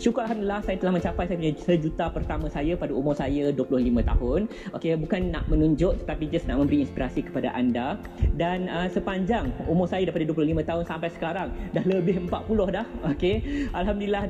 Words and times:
Syukur 0.00 0.24
Alhamdulillah 0.24 0.64
saya 0.64 0.80
telah 0.80 0.96
mencapai 0.96 1.28
saya 1.28 1.36
punya 1.36 1.52
sejuta 1.60 2.08
pertama 2.08 2.48
saya 2.48 2.72
pada 2.72 2.96
umur 2.96 3.12
saya 3.12 3.52
25 3.52 4.00
tahun. 4.00 4.40
Okey, 4.72 4.96
bukan 4.96 5.28
nak 5.28 5.44
menunjuk 5.52 5.92
tetapi 6.00 6.24
just 6.32 6.48
nak 6.48 6.56
memberi 6.56 6.88
inspirasi 6.88 7.28
kepada 7.28 7.52
anda. 7.52 8.00
Dan 8.32 8.72
uh, 8.72 8.88
sepanjang 8.88 9.52
umur 9.68 9.92
saya 9.92 10.08
daripada 10.08 10.32
25 10.32 10.56
tahun 10.64 10.84
sampai 10.88 11.08
sekarang 11.12 11.48
dah 11.76 11.84
lebih 11.84 12.16
40 12.32 12.32
dah. 12.72 12.88
Okey, 13.12 13.68
Alhamdulillah 13.76 14.24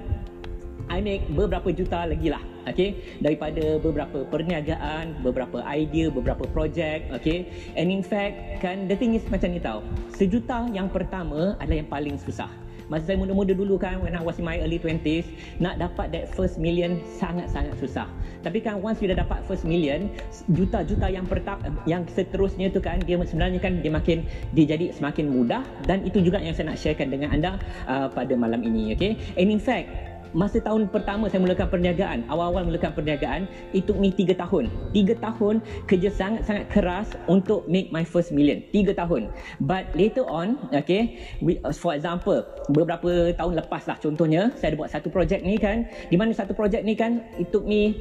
I 0.91 0.98
make 0.98 1.30
beberapa 1.30 1.71
juta 1.71 2.02
lagi 2.02 2.34
lah 2.34 2.43
okay? 2.66 2.98
daripada 3.23 3.79
beberapa 3.79 4.27
perniagaan, 4.27 5.23
beberapa 5.23 5.62
idea, 5.71 6.11
beberapa 6.11 6.50
projek 6.50 7.07
okay? 7.14 7.46
and 7.79 7.95
in 7.95 8.02
fact 8.02 8.59
kan 8.59 8.91
the 8.91 8.98
thing 8.98 9.14
is 9.14 9.23
macam 9.30 9.55
ni 9.55 9.62
tau 9.62 9.87
sejuta 10.11 10.66
yang 10.75 10.91
pertama 10.91 11.55
adalah 11.62 11.79
yang 11.79 11.87
paling 11.87 12.18
susah 12.18 12.50
Masa 12.91 13.14
saya 13.14 13.22
muda-muda 13.22 13.54
dulu 13.54 13.79
kan 13.79 14.03
when 14.03 14.18
I 14.18 14.21
was 14.21 14.43
in 14.43 14.44
my 14.44 14.58
early 14.58 14.82
20s 14.82 15.31
nak 15.62 15.79
dapat 15.79 16.11
that 16.11 16.26
first 16.35 16.58
million 16.58 16.98
sangat-sangat 17.22 17.79
susah. 17.79 18.11
Tapi 18.43 18.58
kan 18.58 18.82
once 18.82 18.98
you 18.98 19.07
dah 19.07 19.22
dapat 19.22 19.46
first 19.46 19.62
million, 19.62 20.11
juta-juta 20.50 21.07
yang 21.07 21.22
pertap 21.22 21.62
yang 21.86 22.03
seterusnya 22.11 22.67
tu 22.75 22.82
kan 22.82 22.98
dia 23.07 23.14
sebenarnya 23.22 23.62
kan 23.62 23.79
dia 23.79 23.95
makin 23.95 24.26
dia 24.58 24.75
jadi 24.75 24.90
semakin 24.90 25.31
mudah 25.31 25.62
dan 25.86 26.03
itu 26.03 26.18
juga 26.18 26.43
yang 26.43 26.50
saya 26.50 26.75
nak 26.75 26.82
sharekan 26.82 27.14
dengan 27.14 27.31
anda 27.31 27.62
uh, 27.86 28.11
pada 28.11 28.34
malam 28.34 28.58
ini 28.67 28.90
okay? 28.90 29.14
And 29.39 29.54
in 29.54 29.62
fact 29.62 30.10
masa 30.31 30.63
tahun 30.63 30.87
pertama 30.91 31.27
saya 31.27 31.43
mulakan 31.43 31.67
perniagaan 31.67 32.23
awal-awal 32.31 32.62
mulakan 32.67 32.95
perniagaan 32.95 33.51
itu 33.75 33.91
me 33.98 34.15
3 34.15 34.37
tahun. 34.37 34.70
3 34.95 35.19
tahun 35.19 35.55
kerja 35.91 36.11
sangat-sangat 36.11 36.65
keras 36.70 37.09
untuk 37.27 37.67
make 37.67 37.91
my 37.91 38.06
first 38.06 38.31
million. 38.31 38.62
3 38.70 38.95
tahun. 38.95 39.31
But 39.62 39.91
later 39.98 40.27
on 40.27 40.59
okay 40.70 41.19
we, 41.43 41.59
uh, 41.67 41.75
for 41.75 41.95
example 41.95 42.47
beberapa 42.70 43.34
tahun 43.34 43.59
lepas 43.59 43.87
lah 43.91 43.98
contohnya 43.98 44.55
saya 44.59 44.75
ada 44.75 44.77
buat 44.79 44.91
satu 44.91 45.09
projek 45.11 45.43
ni 45.43 45.59
kan. 45.59 45.87
Di 46.09 46.17
mana 46.17 46.31
satu 46.34 46.55
projek 46.55 46.87
ni 46.87 46.95
kan 46.95 47.23
it 47.39 47.51
took 47.51 47.67
me 47.67 47.99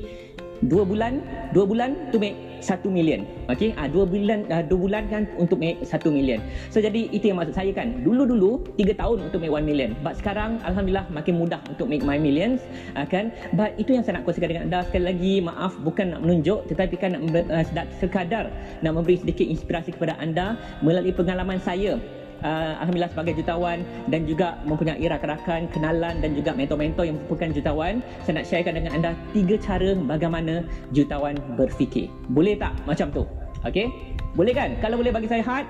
dua 0.67 0.83
bulan 0.83 1.23
dua 1.55 1.63
bulan 1.63 1.95
to 2.11 2.19
make 2.19 2.35
satu 2.59 2.91
million. 2.91 3.23
Okey 3.47 3.71
ah 3.79 3.87
dua 3.87 4.03
bulan 4.03 4.43
uh, 4.51 4.63
dua 4.63 4.79
bulan 4.87 5.03
kan 5.07 5.23
untuk 5.39 5.63
make 5.63 5.79
satu 5.87 6.11
million. 6.11 6.43
So 6.69 6.83
jadi 6.83 7.07
itu 7.09 7.31
yang 7.31 7.39
maksud 7.39 7.55
saya 7.55 7.71
kan. 7.71 8.03
Dulu 8.03 8.27
dulu 8.27 8.51
tiga 8.75 8.95
tahun 8.99 9.31
untuk 9.31 9.39
make 9.39 9.51
one 9.51 9.63
million. 9.63 9.95
But 10.03 10.19
sekarang 10.19 10.59
alhamdulillah 10.67 11.07
makin 11.11 11.39
mudah 11.39 11.63
untuk 11.71 11.87
make 11.87 12.03
my 12.03 12.19
millions 12.19 12.59
uh, 12.99 13.07
kan. 13.07 13.31
But 13.55 13.79
itu 13.79 13.95
yang 13.95 14.03
saya 14.03 14.19
nak 14.19 14.27
kongsikan 14.27 14.51
dengan 14.51 14.63
anda 14.67 14.79
sekali 14.87 15.05
lagi. 15.07 15.33
Maaf 15.39 15.79
bukan 15.81 16.11
nak 16.13 16.21
menunjuk 16.21 16.67
tetapi 16.67 16.95
kan 16.99 17.15
nak 17.15 17.23
uh, 17.47 17.65
sekadar 18.03 18.51
nak 18.83 18.91
memberi 18.91 19.15
sedikit 19.15 19.47
inspirasi 19.47 19.95
kepada 19.95 20.19
anda 20.19 20.59
melalui 20.83 21.15
pengalaman 21.15 21.63
saya 21.63 21.95
uh, 22.41 22.79
Alhamdulillah 22.83 23.11
sebagai 23.11 23.33
jutawan 23.39 23.83
dan 24.07 24.25
juga 24.25 24.59
mempunyai 24.65 25.05
rakan-rakan, 25.05 25.69
kenalan 25.71 26.19
dan 26.19 26.31
juga 26.35 26.51
mentor-mentor 26.55 27.03
yang 27.07 27.15
merupakan 27.21 27.49
jutawan 27.53 27.93
saya 28.23 28.33
nak 28.41 28.45
sharekan 28.47 28.73
dengan 28.77 28.91
anda 28.95 29.11
tiga 29.35 29.55
cara 29.59 29.95
bagaimana 29.95 30.65
jutawan 30.95 31.35
berfikir 31.59 32.11
boleh 32.31 32.55
tak 32.55 32.73
macam 32.83 33.09
tu? 33.11 33.23
Okay? 33.67 33.91
Boleh 34.37 34.53
kan? 34.55 34.77
Kalau 34.79 34.95
boleh 35.01 35.11
bagi 35.11 35.27
saya 35.27 35.43
heart 35.43 35.67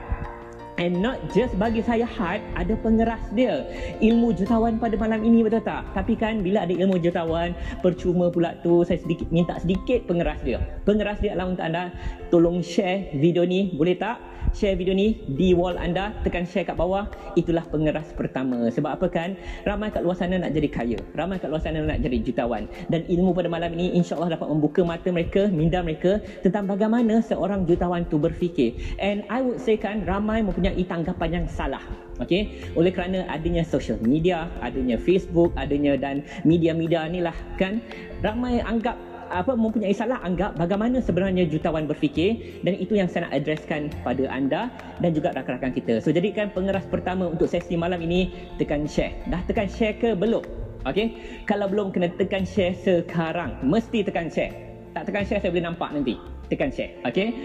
And 0.79 1.03
not 1.03 1.19
just 1.35 1.51
bagi 1.59 1.83
saya 1.83 2.07
hard, 2.07 2.39
ada 2.55 2.71
pengeras 2.79 3.19
dia. 3.35 3.67
Ilmu 3.99 4.31
jutawan 4.31 4.79
pada 4.79 4.95
malam 4.95 5.27
ini 5.27 5.43
betul 5.43 5.59
tak? 5.59 5.83
Tapi 5.91 6.15
kan 6.15 6.39
bila 6.39 6.63
ada 6.63 6.71
ilmu 6.71 6.95
jutawan, 7.03 7.51
percuma 7.83 8.31
pula 8.31 8.55
tu 8.63 8.87
saya 8.87 8.95
sedikit 8.95 9.27
minta 9.27 9.59
sedikit 9.59 10.07
pengeras 10.07 10.39
dia. 10.39 10.63
Pengeras 10.87 11.19
dia 11.19 11.35
adalah 11.35 11.51
untuk 11.51 11.67
anda 11.67 11.91
tolong 12.31 12.63
share 12.63 13.11
video 13.11 13.43
ni, 13.43 13.75
boleh 13.75 13.99
tak? 13.99 14.23
Share 14.53 14.75
video 14.75 14.93
ni 14.93 15.21
di 15.25 15.53
wall 15.53 15.77
anda. 15.77 16.13
Tekan 16.25 16.45
share 16.45 16.65
kat 16.65 16.77
bawah. 16.77 17.09
Itulah 17.37 17.65
pengeras 17.67 18.09
pertama. 18.13 18.69
Sebab 18.69 18.99
apa 18.99 19.07
kan? 19.09 19.35
Ramai 19.65 19.93
kat 19.93 20.01
luar 20.05 20.17
sana 20.17 20.37
nak 20.41 20.51
jadi 20.53 20.69
kaya. 20.69 20.99
Ramai 21.13 21.37
kat 21.37 21.49
luar 21.49 21.61
sana 21.61 21.83
nak 21.83 21.99
jadi 22.01 22.17
jutawan. 22.21 22.65
Dan 22.89 23.05
ilmu 23.07 23.33
pada 23.33 23.49
malam 23.51 23.73
ini 23.75 23.95
insyaallah 23.97 24.33
dapat 24.33 24.47
membuka 24.49 24.81
mata 24.85 25.09
mereka 25.09 25.47
minda 25.49 25.81
mereka 25.81 26.21
tentang 26.45 26.67
bagaimana 26.69 27.21
seorang 27.23 27.65
jutawan 27.65 28.05
tu 28.07 28.21
berfikir. 28.21 28.77
And 28.99 29.25
i 29.27 29.41
would 29.41 29.61
say 29.61 29.75
kan 29.79 30.05
ramai 30.05 30.45
mempunyai 30.45 30.81
tanggapan 30.85 31.43
yang 31.43 31.45
salah. 31.49 31.81
Okey 32.19 32.75
oleh 32.75 32.91
kerana 32.91 33.23
adanya 33.31 33.63
social 33.63 33.95
media 34.03 34.51
adanya 34.59 34.99
facebook 34.99 35.55
adanya 35.55 35.95
dan 35.95 36.19
media-media 36.43 37.07
ni 37.07 37.23
lah 37.23 37.35
kan? 37.55 37.79
Ramai 38.19 38.59
anggap 38.59 38.99
apa 39.29 39.53
mempunyai 39.53 39.93
salah 39.93 40.17
anggap 40.25 40.57
bagaimana 40.57 40.99
sebenarnya 40.99 41.45
jutawan 41.45 41.85
berfikir 41.85 42.61
dan 42.65 42.75
itu 42.75 42.97
yang 42.97 43.05
saya 43.05 43.29
nak 43.29 43.37
addresskan 43.37 43.93
pada 44.01 44.25
anda 44.27 44.73
dan 44.99 45.13
juga 45.13 45.31
rakan-rakan 45.37 45.71
kita. 45.73 46.01
So 46.01 46.09
jadikan 46.09 46.49
pengeras 46.49 46.83
pertama 46.89 47.29
untuk 47.29 47.45
sesi 47.45 47.77
malam 47.77 48.01
ini 48.01 48.33
tekan 48.57 48.89
share. 48.89 49.13
Dah 49.29 49.41
tekan 49.45 49.69
share 49.69 49.95
ke 49.95 50.17
belum? 50.17 50.41
Okey. 50.89 51.15
Kalau 51.45 51.69
belum 51.69 51.93
kena 51.93 52.09
tekan 52.17 52.43
share 52.43 52.73
sekarang. 52.75 53.55
Mesti 53.61 54.03
tekan 54.03 54.27
share. 54.31 54.51
Tak 54.97 55.07
tekan 55.07 55.23
share 55.23 55.39
saya 55.39 55.51
boleh 55.53 55.65
nampak 55.69 55.89
nanti. 55.93 56.17
Tekan 56.49 56.73
share. 56.73 56.97
Okey. 57.05 57.35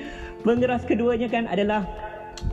Pengeras 0.42 0.82
keduanya 0.88 1.28
kan 1.28 1.44
adalah 1.50 1.84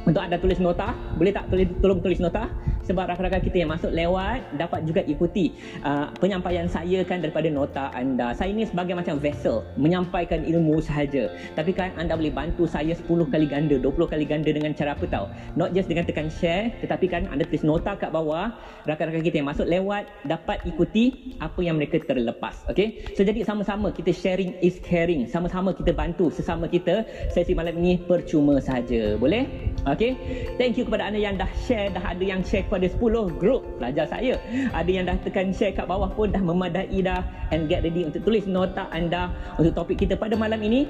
untuk 0.03 0.21
anda 0.21 0.37
tulis 0.41 0.57
nota. 0.57 0.93
Boleh 1.15 1.31
tak 1.33 1.47
tulis, 1.53 1.67
tolong 1.79 1.99
tulis 2.03 2.19
nota? 2.19 2.49
Sebab 2.85 3.09
rakan-rakan 3.11 3.41
kita 3.43 3.65
yang 3.65 3.71
masuk 3.71 3.91
lewat 3.93 4.43
dapat 4.57 4.85
juga 4.85 5.01
ikuti 5.05 5.53
uh, 5.85 6.09
penyampaian 6.17 6.65
saya 6.65 7.01
kan 7.05 7.21
daripada 7.21 7.47
nota 7.51 7.93
anda. 7.93 8.33
Saya 8.33 8.53
ini 8.53 8.65
sebagai 8.65 8.97
macam 8.97 9.17
vessel 9.21 9.65
menyampaikan 9.77 10.41
ilmu 10.45 10.81
sahaja. 10.81 11.29
Tapi 11.53 11.71
kan 11.75 11.93
anda 11.97 12.17
boleh 12.17 12.33
bantu 12.33 12.65
saya 12.65 12.93
10 12.93 13.07
kali 13.07 13.45
ganda, 13.47 13.77
20 13.77 14.11
kali 14.11 14.25
ganda 14.25 14.49
dengan 14.49 14.73
cara 14.73 14.93
apa 14.97 15.05
tahu? 15.05 15.25
Not 15.57 15.73
just 15.77 15.87
dengan 15.91 16.07
tekan 16.07 16.27
share 16.31 16.73
tetapi 16.81 17.05
kan 17.09 17.27
anda 17.29 17.45
tulis 17.45 17.65
nota 17.65 17.93
kat 17.97 18.09
bawah 18.09 18.53
rakan-rakan 18.85 19.23
kita 19.23 19.41
yang 19.43 19.49
masuk 19.49 19.67
lewat 19.67 20.09
dapat 20.25 20.63
ikuti 20.65 21.35
apa 21.39 21.59
yang 21.61 21.77
mereka 21.77 22.01
terlepas. 22.01 22.65
Okay? 22.69 23.05
So 23.13 23.21
jadi 23.21 23.45
sama-sama 23.45 23.93
kita 23.93 24.13
sharing 24.13 24.57
is 24.63 24.81
caring. 24.81 25.29
Sama-sama 25.29 25.75
kita 25.75 25.93
bantu 25.93 26.33
sesama 26.33 26.65
kita. 26.65 27.05
Sesi 27.29 27.53
malam 27.53 27.77
ini 27.77 28.01
percuma 28.01 28.57
sahaja. 28.57 29.15
Boleh? 29.17 29.47
Okay? 29.85 30.17
Thank 30.57 30.77
you 30.79 30.87
kepada 30.87 31.09
anda 31.09 31.19
yang 31.21 31.37
dah 31.37 31.49
share, 31.67 31.93
dah 31.93 32.03
ada 32.03 32.23
yang 32.23 32.41
share 32.41 32.65
kepada 32.71 32.87
10 32.87 33.35
grup 33.35 33.67
pelajar 33.75 34.07
saya. 34.07 34.39
Ada 34.71 34.87
yang 34.87 35.03
dah 35.03 35.19
tekan 35.27 35.51
share 35.51 35.75
kat 35.75 35.91
bawah 35.91 36.07
pun 36.15 36.31
dah 36.31 36.39
memadai 36.39 37.03
dah 37.03 37.19
and 37.51 37.67
get 37.67 37.83
ready 37.83 38.07
untuk 38.07 38.23
tulis 38.23 38.47
nota 38.47 38.87
anda 38.95 39.27
untuk 39.59 39.75
topik 39.75 39.99
kita 39.99 40.15
pada 40.15 40.39
malam 40.39 40.63
ini. 40.63 40.87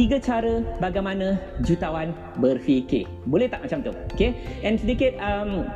Tiga 0.00 0.16
cara 0.16 0.64
bagaimana 0.80 1.36
jutawan 1.60 2.16
berfikir. 2.40 3.04
Boleh 3.28 3.52
tak 3.52 3.68
macam 3.68 3.84
tu? 3.84 3.92
Okay. 4.16 4.32
And 4.64 4.80
sedikit 4.80 5.12
um, 5.20 5.68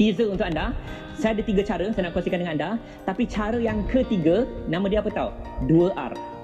teaser 0.00 0.32
untuk 0.32 0.48
anda. 0.48 0.72
Saya 1.20 1.36
ada 1.36 1.44
tiga 1.44 1.60
cara 1.60 1.84
saya 1.92 2.08
nak 2.08 2.16
kongsikan 2.16 2.40
dengan 2.40 2.56
anda. 2.56 2.70
Tapi 3.04 3.28
cara 3.28 3.60
yang 3.60 3.84
ketiga, 3.84 4.48
nama 4.72 4.88
dia 4.88 5.04
apa 5.04 5.12
tahu? 5.12 5.30
Dua 5.68 5.92
R. 5.92 6.39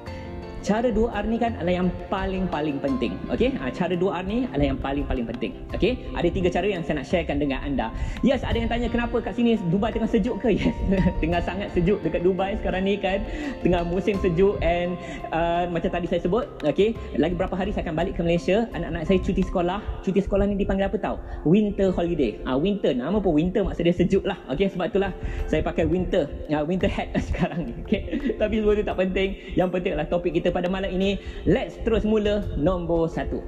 Cara 0.66 0.91
2R 0.91 1.31
ni 1.31 1.38
kan 1.38 1.54
adalah 1.62 1.78
yang 1.78 1.88
paling-paling 2.10 2.82
penting. 2.82 3.15
Okey, 3.31 3.54
ha, 3.54 3.71
cara 3.71 3.94
2R 3.94 4.27
ni 4.27 4.50
adalah 4.50 4.75
yang 4.75 4.81
paling-paling 4.82 5.22
penting. 5.31 5.54
Okey, 5.71 6.10
ada 6.10 6.27
tiga 6.27 6.50
cara 6.50 6.66
yang 6.66 6.82
saya 6.82 6.99
nak 6.99 7.06
sharekan 7.06 7.38
dengan 7.38 7.62
anda. 7.62 7.94
Yes, 8.27 8.43
ada 8.43 8.59
yang 8.59 8.66
tanya 8.66 8.91
kenapa 8.91 9.22
kat 9.22 9.38
sini 9.38 9.54
Dubai 9.71 9.94
tengah 9.94 10.10
sejuk 10.10 10.43
ke? 10.43 10.50
Yes, 10.59 10.75
tengah 11.22 11.38
sangat 11.47 11.71
sejuk 11.71 12.03
dekat 12.03 12.27
Dubai 12.27 12.59
sekarang 12.59 12.82
ni 12.82 12.99
kan. 12.99 13.22
Tengah 13.62 13.87
musim 13.87 14.19
sejuk 14.19 14.59
and 14.59 14.99
uh, 15.31 15.71
macam 15.71 15.87
tadi 15.87 16.10
saya 16.10 16.19
sebut, 16.19 16.50
okey, 16.66 16.98
lagi 17.15 17.38
berapa 17.38 17.54
hari 17.54 17.71
saya 17.71 17.87
akan 17.87 17.94
balik 18.03 18.19
ke 18.19 18.27
Malaysia. 18.27 18.66
Anak-anak 18.75 19.06
saya 19.06 19.22
cuti 19.22 19.47
sekolah. 19.47 19.78
Cuti 20.03 20.19
sekolah 20.19 20.50
ni 20.50 20.59
dipanggil 20.59 20.91
apa 20.91 20.98
tahu? 20.98 21.15
Winter 21.47 21.94
holiday. 21.94 22.43
Ha, 22.43 22.59
winter. 22.59 22.91
Nama 22.91 23.15
pun 23.22 23.38
winter 23.38 23.62
maksud 23.62 23.87
dia 23.87 23.94
sejuk 23.94 24.27
lah. 24.27 24.34
Okey, 24.50 24.66
sebab 24.75 24.91
itulah 24.91 25.15
saya 25.47 25.62
pakai 25.62 25.87
winter. 25.87 26.27
Uh, 26.50 26.66
winter 26.66 26.91
hat 26.91 27.15
sekarang 27.31 27.71
ni. 27.71 27.72
Okey, 27.87 28.34
tapi 28.34 28.59
semua 28.59 28.75
tu 28.75 28.83
tak 28.83 28.98
penting. 28.98 29.28
Yang 29.54 29.69
penting 29.71 29.91
adalah 29.94 30.10
topik 30.10 30.34
kita 30.34 30.56
pada 30.56 30.72
malam 30.72 30.89
ini 30.89 31.21
let's 31.44 31.77
terus 31.84 32.09
mula 32.09 32.41
nombor 32.56 33.12
satu. 33.12 33.44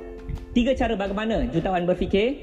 Tiga 0.53 0.77
cara 0.77 0.93
bagaimana 0.93 1.49
jutawan 1.49 1.89
berfikir 1.89 2.37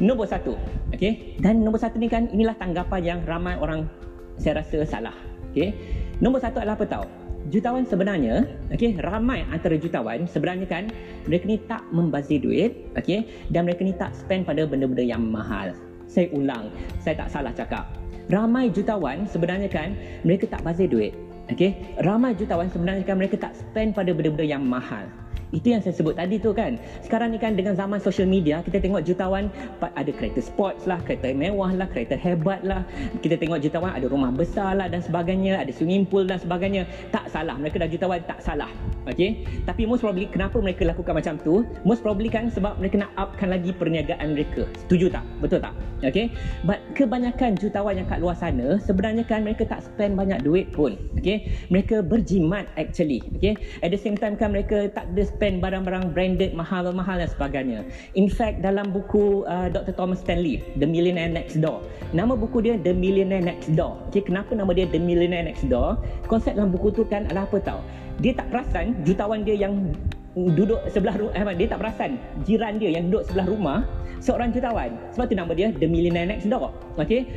nombor 0.00 0.28
satu 0.28 0.56
okay? 0.92 1.36
dan 1.40 1.64
nombor 1.64 1.80
satu 1.80 1.96
ni 1.96 2.08
kan 2.10 2.28
inilah 2.28 2.56
tanggapan 2.60 3.00
yang 3.00 3.18
ramai 3.24 3.56
orang 3.56 3.88
saya 4.36 4.60
rasa 4.60 4.84
salah 4.84 5.16
okay? 5.52 5.72
nombor 6.20 6.44
satu 6.44 6.60
adalah 6.60 6.76
apa 6.76 6.84
tahu 6.84 7.06
jutawan 7.48 7.86
sebenarnya 7.88 8.44
okay, 8.68 8.98
ramai 9.00 9.46
antara 9.48 9.78
jutawan 9.80 10.28
sebenarnya 10.28 10.66
kan 10.68 10.84
mereka 11.24 11.44
ni 11.48 11.56
tak 11.64 11.82
membazir 11.94 12.42
duit 12.42 12.90
okay, 12.98 13.24
dan 13.48 13.64
mereka 13.64 13.86
ni 13.86 13.94
tak 13.96 14.12
spend 14.12 14.44
pada 14.44 14.66
benda-benda 14.66 15.04
yang 15.04 15.22
mahal. 15.22 15.72
Saya 16.06 16.30
ulang 16.34 16.70
saya 17.02 17.18
tak 17.18 17.28
salah 17.30 17.52
cakap. 17.54 17.86
Ramai 18.26 18.74
jutawan 18.74 19.26
sebenarnya 19.30 19.70
kan 19.70 19.94
mereka 20.26 20.50
tak 20.50 20.66
bazir 20.66 20.90
duit 20.90 21.14
Okey, 21.46 22.02
ramai 22.02 22.34
jutawan 22.34 22.66
sebenarnya 22.66 23.06
kan 23.06 23.14
mereka 23.14 23.38
tak 23.38 23.54
spend 23.54 23.94
pada 23.94 24.10
benda-benda 24.10 24.42
yang 24.42 24.66
mahal. 24.66 25.06
Itu 25.54 25.70
yang 25.70 25.82
saya 25.82 25.94
sebut 25.94 26.18
tadi 26.18 26.42
tu 26.42 26.50
kan. 26.50 26.78
Sekarang 27.06 27.30
ni 27.30 27.38
kan 27.38 27.54
dengan 27.54 27.78
zaman 27.78 28.02
social 28.02 28.26
media, 28.26 28.62
kita 28.66 28.82
tengok 28.82 29.06
jutawan 29.06 29.46
ada 29.82 30.10
kereta 30.10 30.42
sports 30.42 30.86
lah, 30.90 30.98
kereta 31.06 31.30
mewah 31.30 31.70
lah, 31.74 31.86
kereta 31.90 32.18
hebat 32.18 32.62
lah. 32.66 32.82
Kita 33.22 33.38
tengok 33.38 33.62
jutawan 33.62 33.94
ada 33.94 34.06
rumah 34.10 34.34
besar 34.34 34.74
lah 34.78 34.90
dan 34.90 34.98
sebagainya, 35.02 35.62
ada 35.62 35.70
swimming 35.70 36.06
pool 36.06 36.26
dan 36.26 36.42
sebagainya. 36.42 36.86
Tak 37.14 37.30
salah, 37.30 37.54
mereka 37.54 37.78
dah 37.82 37.90
jutawan 37.90 38.18
tak 38.26 38.42
salah. 38.42 38.70
Okay? 39.06 39.46
Tapi 39.62 39.86
most 39.86 40.02
probably 40.02 40.26
kenapa 40.26 40.58
mereka 40.58 40.82
lakukan 40.82 41.14
macam 41.14 41.38
tu? 41.38 41.62
Most 41.86 42.02
probably 42.02 42.26
kan 42.26 42.50
sebab 42.50 42.82
mereka 42.82 43.06
nak 43.06 43.14
upkan 43.14 43.54
lagi 43.54 43.70
perniagaan 43.70 44.34
mereka. 44.34 44.66
Setuju 44.82 45.14
tak? 45.14 45.22
Betul 45.38 45.62
tak? 45.62 45.74
Okay? 46.02 46.34
But 46.66 46.82
kebanyakan 46.98 47.54
jutawan 47.54 48.02
yang 48.02 48.10
kat 48.10 48.18
luar 48.18 48.34
sana, 48.34 48.82
sebenarnya 48.82 49.22
kan 49.22 49.46
mereka 49.46 49.62
tak 49.62 49.86
spend 49.86 50.18
banyak 50.18 50.42
duit 50.42 50.74
pun. 50.74 50.98
Okay? 51.22 51.54
Mereka 51.70 52.02
berjimat 52.02 52.66
actually. 52.74 53.22
Okay? 53.38 53.54
At 53.86 53.94
the 53.94 54.00
same 54.00 54.18
time 54.18 54.34
kan 54.34 54.50
mereka 54.50 54.90
tak 54.90 55.06
ada 55.14 55.22
spend 55.36 55.60
barang-barang 55.60 56.16
branded 56.16 56.56
mahal-mahal 56.56 57.20
dan 57.20 57.28
sebagainya. 57.28 57.84
In 58.16 58.32
fact 58.32 58.64
dalam 58.64 58.88
buku 58.88 59.44
uh, 59.44 59.68
Dr. 59.68 59.92
Thomas 59.92 60.24
Stanley, 60.24 60.64
The 60.80 60.88
Millionaire 60.88 61.28
Next 61.28 61.60
Door, 61.60 61.84
nama 62.16 62.32
buku 62.32 62.64
dia 62.64 62.80
The 62.80 62.96
Millionaire 62.96 63.44
Next 63.44 63.68
Door. 63.76 64.00
Okay, 64.08 64.24
kenapa 64.24 64.56
nama 64.56 64.72
dia 64.72 64.88
The 64.88 64.96
Millionaire 64.96 65.44
Next 65.44 65.68
Door? 65.68 66.00
Konsep 66.24 66.56
dalam 66.56 66.72
buku 66.72 66.88
tu 66.96 67.04
kan 67.04 67.28
adalah 67.28 67.44
apa 67.44 67.60
tau? 67.60 67.84
Dia 68.24 68.32
tak 68.32 68.48
perasan 68.48 68.96
jutawan 69.04 69.44
dia 69.44 69.60
yang 69.60 69.92
duduk 70.32 70.80
sebelah 70.88 71.20
rumah, 71.20 71.36
eh, 71.36 71.56
dia 71.56 71.68
tak 71.68 71.80
perasan 71.84 72.16
jiran 72.48 72.80
dia 72.80 72.96
yang 72.96 73.12
duduk 73.12 73.28
sebelah 73.28 73.46
rumah 73.48 73.78
seorang 74.24 74.56
jutawan. 74.56 74.96
Sebab 75.12 75.28
tu 75.28 75.36
nama 75.36 75.52
dia 75.52 75.68
The 75.76 75.84
Millionaire 75.84 76.32
Next 76.32 76.48
Door. 76.48 76.72
Okay? 76.96 77.28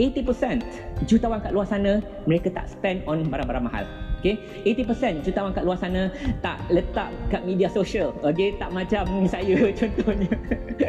80% 0.00 0.64
jutawan 1.04 1.44
kat 1.44 1.52
luar 1.52 1.68
sana 1.68 2.00
mereka 2.24 2.48
tak 2.48 2.72
spend 2.72 3.04
on 3.04 3.28
barang-barang 3.28 3.64
mahal. 3.68 3.84
Okay, 4.20 4.36
80% 4.68 5.24
jutawan 5.24 5.56
kat 5.56 5.64
luar 5.64 5.80
sana 5.80 6.12
tak 6.44 6.60
letak 6.68 7.08
kat 7.32 7.40
media 7.48 7.72
sosial. 7.72 8.12
Okay, 8.20 8.52
tak 8.60 8.68
macam 8.68 9.24
saya 9.24 9.56
contohnya. 9.80 10.32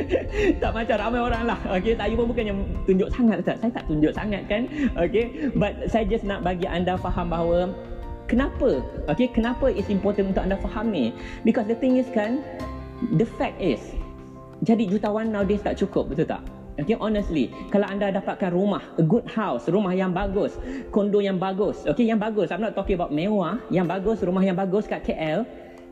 tak 0.61 0.71
macam 0.75 0.95
ramai 0.99 1.19
orang 1.23 1.43
lah. 1.47 1.59
Okay, 1.79 1.95
saya 1.95 2.11
pun 2.11 2.27
bukannya 2.27 2.53
tunjuk 2.83 3.07
sangat 3.15 3.39
tak. 3.47 3.55
Saya 3.63 3.71
tak 3.71 3.87
tunjuk 3.87 4.11
sangat 4.11 4.43
kan. 4.51 4.67
Okay, 4.99 5.51
but 5.55 5.87
saya 5.87 6.03
just 6.03 6.27
nak 6.27 6.43
bagi 6.43 6.67
anda 6.67 6.99
faham 6.99 7.31
bahawa 7.31 7.71
kenapa. 8.27 8.83
Okay, 9.07 9.31
kenapa 9.31 9.71
it's 9.71 9.87
important 9.87 10.35
untuk 10.35 10.43
anda 10.43 10.59
faham 10.59 10.91
ni. 10.91 11.15
Because 11.47 11.71
the 11.71 11.77
thing 11.79 11.95
is 11.95 12.11
kan, 12.11 12.43
the 13.15 13.27
fact 13.39 13.55
is, 13.63 13.79
jadi 14.67 14.91
jutawan 14.91 15.31
nowadays 15.31 15.63
tak 15.63 15.79
cukup, 15.79 16.11
betul 16.11 16.27
tak? 16.27 16.43
Okay, 16.81 16.97
honestly, 16.97 17.53
kalau 17.69 17.85
anda 17.85 18.09
dapatkan 18.09 18.49
rumah, 18.49 18.81
a 18.97 19.05
good 19.05 19.29
house, 19.29 19.69
rumah 19.69 19.93
yang 19.93 20.09
bagus, 20.09 20.57
kondo 20.89 21.21
yang 21.21 21.37
bagus, 21.37 21.85
okay, 21.85 22.09
yang 22.09 22.17
bagus, 22.17 22.49
I'm 22.49 22.57
not 22.57 22.73
talking 22.73 22.97
about 22.97 23.13
mewah, 23.13 23.61
yang 23.69 23.85
bagus, 23.85 24.25
rumah 24.25 24.41
yang 24.41 24.57
bagus 24.57 24.89
kat 24.89 25.05
KL, 25.05 25.45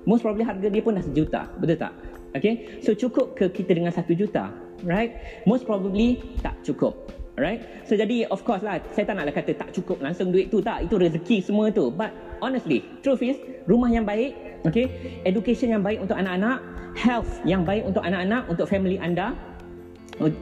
most 0.10 0.26
probably 0.26 0.42
harga 0.42 0.66
dia 0.66 0.82
pun 0.82 0.98
dah 0.98 1.06
sejuta, 1.06 1.46
betul 1.62 1.78
tak? 1.78 1.94
Okay, 2.34 2.82
so 2.82 2.98
cukup 2.98 3.38
ke 3.38 3.54
kita 3.54 3.78
dengan 3.78 3.94
satu 3.94 4.18
juta? 4.18 4.50
Right? 4.82 5.44
Most 5.46 5.70
probably 5.70 6.22
tak 6.42 6.58
cukup. 6.66 7.14
Right? 7.40 7.62
So 7.88 7.96
jadi 7.96 8.28
of 8.34 8.44
course 8.44 8.66
lah, 8.66 8.84
saya 8.92 9.08
tak 9.08 9.16
naklah 9.16 9.32
kata 9.32 9.56
tak 9.56 9.70
cukup 9.72 10.04
langsung 10.04 10.34
duit 10.34 10.50
tu 10.50 10.60
tak, 10.60 10.90
itu 10.90 10.98
rezeki 10.98 11.40
semua 11.46 11.70
tu. 11.70 11.94
But 11.94 12.12
honestly, 12.42 12.84
truth 13.06 13.22
is, 13.22 13.38
rumah 13.70 13.94
yang 13.94 14.10
baik, 14.10 14.62
okay, 14.66 15.22
education 15.24 15.70
yang 15.70 15.86
baik 15.86 16.02
untuk 16.02 16.18
anak-anak, 16.18 16.60
health 16.98 17.30
yang 17.46 17.64
baik 17.64 17.86
untuk 17.86 18.04
anak-anak, 18.04 18.50
untuk 18.52 18.66
family 18.68 19.00
anda, 19.00 19.38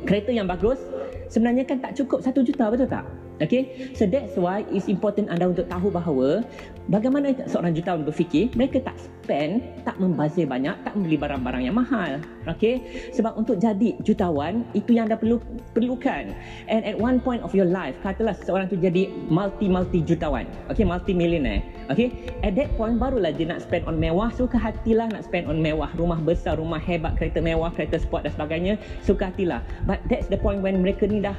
kereta 0.10 0.34
yang 0.34 0.50
bagus 0.50 0.82
sebenarnya 1.30 1.64
kan 1.70 1.78
tak 1.78 1.94
cukup 1.94 2.26
satu 2.26 2.42
juta 2.42 2.74
betul 2.74 2.90
tak? 2.90 3.06
Okay, 3.38 3.94
so 3.94 4.10
that's 4.10 4.34
why 4.34 4.66
it's 4.74 4.90
important 4.90 5.30
anda 5.30 5.54
untuk 5.54 5.70
tahu 5.70 5.94
bahawa 5.94 6.42
bagaimana 6.90 7.38
seorang 7.46 7.78
jutawan 7.78 8.02
berfikir, 8.02 8.50
mereka 8.58 8.82
tak 8.82 8.98
spend, 8.98 9.62
tak 9.86 9.94
membazir 10.02 10.50
banyak, 10.50 10.74
tak 10.82 10.98
membeli 10.98 11.22
barang-barang 11.22 11.64
yang 11.70 11.78
mahal. 11.78 12.18
Okay, 12.50 12.82
sebab 13.14 13.38
untuk 13.38 13.62
jadi 13.62 13.94
jutawan, 14.02 14.66
itu 14.74 14.98
yang 14.98 15.12
anda 15.12 15.20
perlu 15.20 15.38
perlukan. 15.78 16.34
And 16.66 16.82
at 16.82 16.98
one 16.98 17.22
point 17.22 17.46
of 17.46 17.54
your 17.54 17.70
life, 17.70 17.94
katalah 18.02 18.34
seorang 18.42 18.74
tu 18.74 18.80
jadi 18.80 19.12
multi-multi 19.30 20.02
jutawan. 20.02 20.50
Okay, 20.74 20.88
multi-millionaire. 20.88 21.62
Okay, 21.94 22.12
at 22.44 22.58
that 22.58 22.74
point, 22.76 22.98
barulah 22.98 23.32
dia 23.32 23.48
nak 23.48 23.64
spend 23.64 23.88
on 23.88 23.96
mewah, 24.02 24.34
suka 24.34 24.58
hatilah 24.60 25.08
nak 25.14 25.24
spend 25.24 25.46
on 25.48 25.62
mewah. 25.62 25.88
Rumah 25.96 26.20
besar, 26.26 26.58
rumah 26.58 26.82
hebat, 26.82 27.16
kereta 27.16 27.40
mewah, 27.40 27.70
kereta 27.72 28.02
sport 28.02 28.26
dan 28.26 28.34
sebagainya, 28.34 28.74
suka 29.06 29.30
hatilah. 29.32 29.64
But 29.86 30.02
that's 30.10 30.28
the 30.28 30.40
point 30.40 30.66
when 30.66 30.84
mereka 30.84 31.08
ni 31.08 31.24
dah 31.24 31.38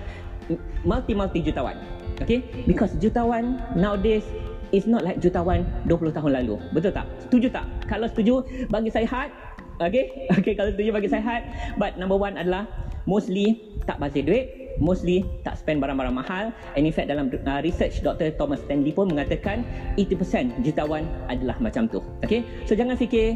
multi-multi 0.86 1.44
jutawan. 1.44 1.76
Okay? 2.22 2.42
Because 2.66 2.94
jutawan 2.98 3.62
nowadays 3.78 4.26
is 4.74 4.84
not 4.84 5.04
like 5.04 5.20
jutawan 5.22 5.64
20 5.88 6.12
tahun 6.12 6.30
lalu. 6.44 6.56
Betul 6.74 6.92
tak? 6.92 7.06
Setuju 7.28 7.48
tak? 7.52 7.66
Kalau 7.88 8.06
setuju, 8.10 8.44
bagi 8.68 8.90
saya 8.92 9.06
hard. 9.08 9.30
Okay? 9.78 10.10
Okay, 10.38 10.54
kalau 10.58 10.70
setuju 10.74 10.90
bagi 10.92 11.08
saya 11.08 11.22
hard. 11.24 11.44
But 11.78 11.96
number 11.96 12.18
one 12.18 12.36
adalah 12.36 12.68
mostly 13.08 13.78
tak 13.88 14.02
bazir 14.02 14.26
duit. 14.26 14.46
Mostly 14.78 15.26
tak 15.42 15.58
spend 15.58 15.82
barang-barang 15.82 16.14
mahal. 16.14 16.54
And 16.78 16.86
in 16.86 16.94
fact 16.94 17.10
dalam 17.10 17.34
uh, 17.34 17.60
research 17.66 17.98
Dr. 18.04 18.30
Thomas 18.38 18.62
Stanley 18.62 18.94
pun 18.94 19.10
mengatakan 19.10 19.66
80% 19.98 20.62
jutawan 20.62 21.02
adalah 21.26 21.58
macam 21.58 21.90
tu. 21.90 21.98
Okay? 22.22 22.46
So 22.68 22.78
jangan 22.78 22.94
fikir 22.94 23.34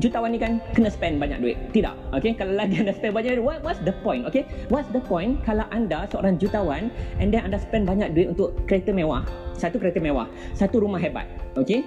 jutawan 0.00 0.32
ni 0.32 0.40
kan 0.40 0.56
kena 0.72 0.88
spend 0.88 1.20
banyak 1.20 1.42
duit. 1.42 1.56
Tidak. 1.76 1.92
Okay. 2.16 2.32
Kalau 2.32 2.56
lagi 2.56 2.80
anda 2.80 2.96
spend 2.96 3.12
banyak 3.12 3.36
duit, 3.36 3.44
what, 3.44 3.60
what's 3.60 3.80
the 3.84 3.92
point? 4.00 4.24
Okay. 4.24 4.48
What's 4.72 4.88
the 4.94 5.02
point 5.04 5.44
kalau 5.44 5.68
anda 5.68 6.08
seorang 6.08 6.40
jutawan 6.40 6.88
and 7.20 7.28
then 7.28 7.44
anda 7.44 7.60
spend 7.60 7.84
banyak 7.84 8.16
duit 8.16 8.32
untuk 8.32 8.56
kereta 8.64 8.94
mewah. 8.94 9.26
Satu 9.52 9.76
kereta 9.76 10.00
mewah. 10.00 10.28
Satu 10.56 10.80
rumah 10.80 11.00
hebat. 11.02 11.28
Okay. 11.60 11.84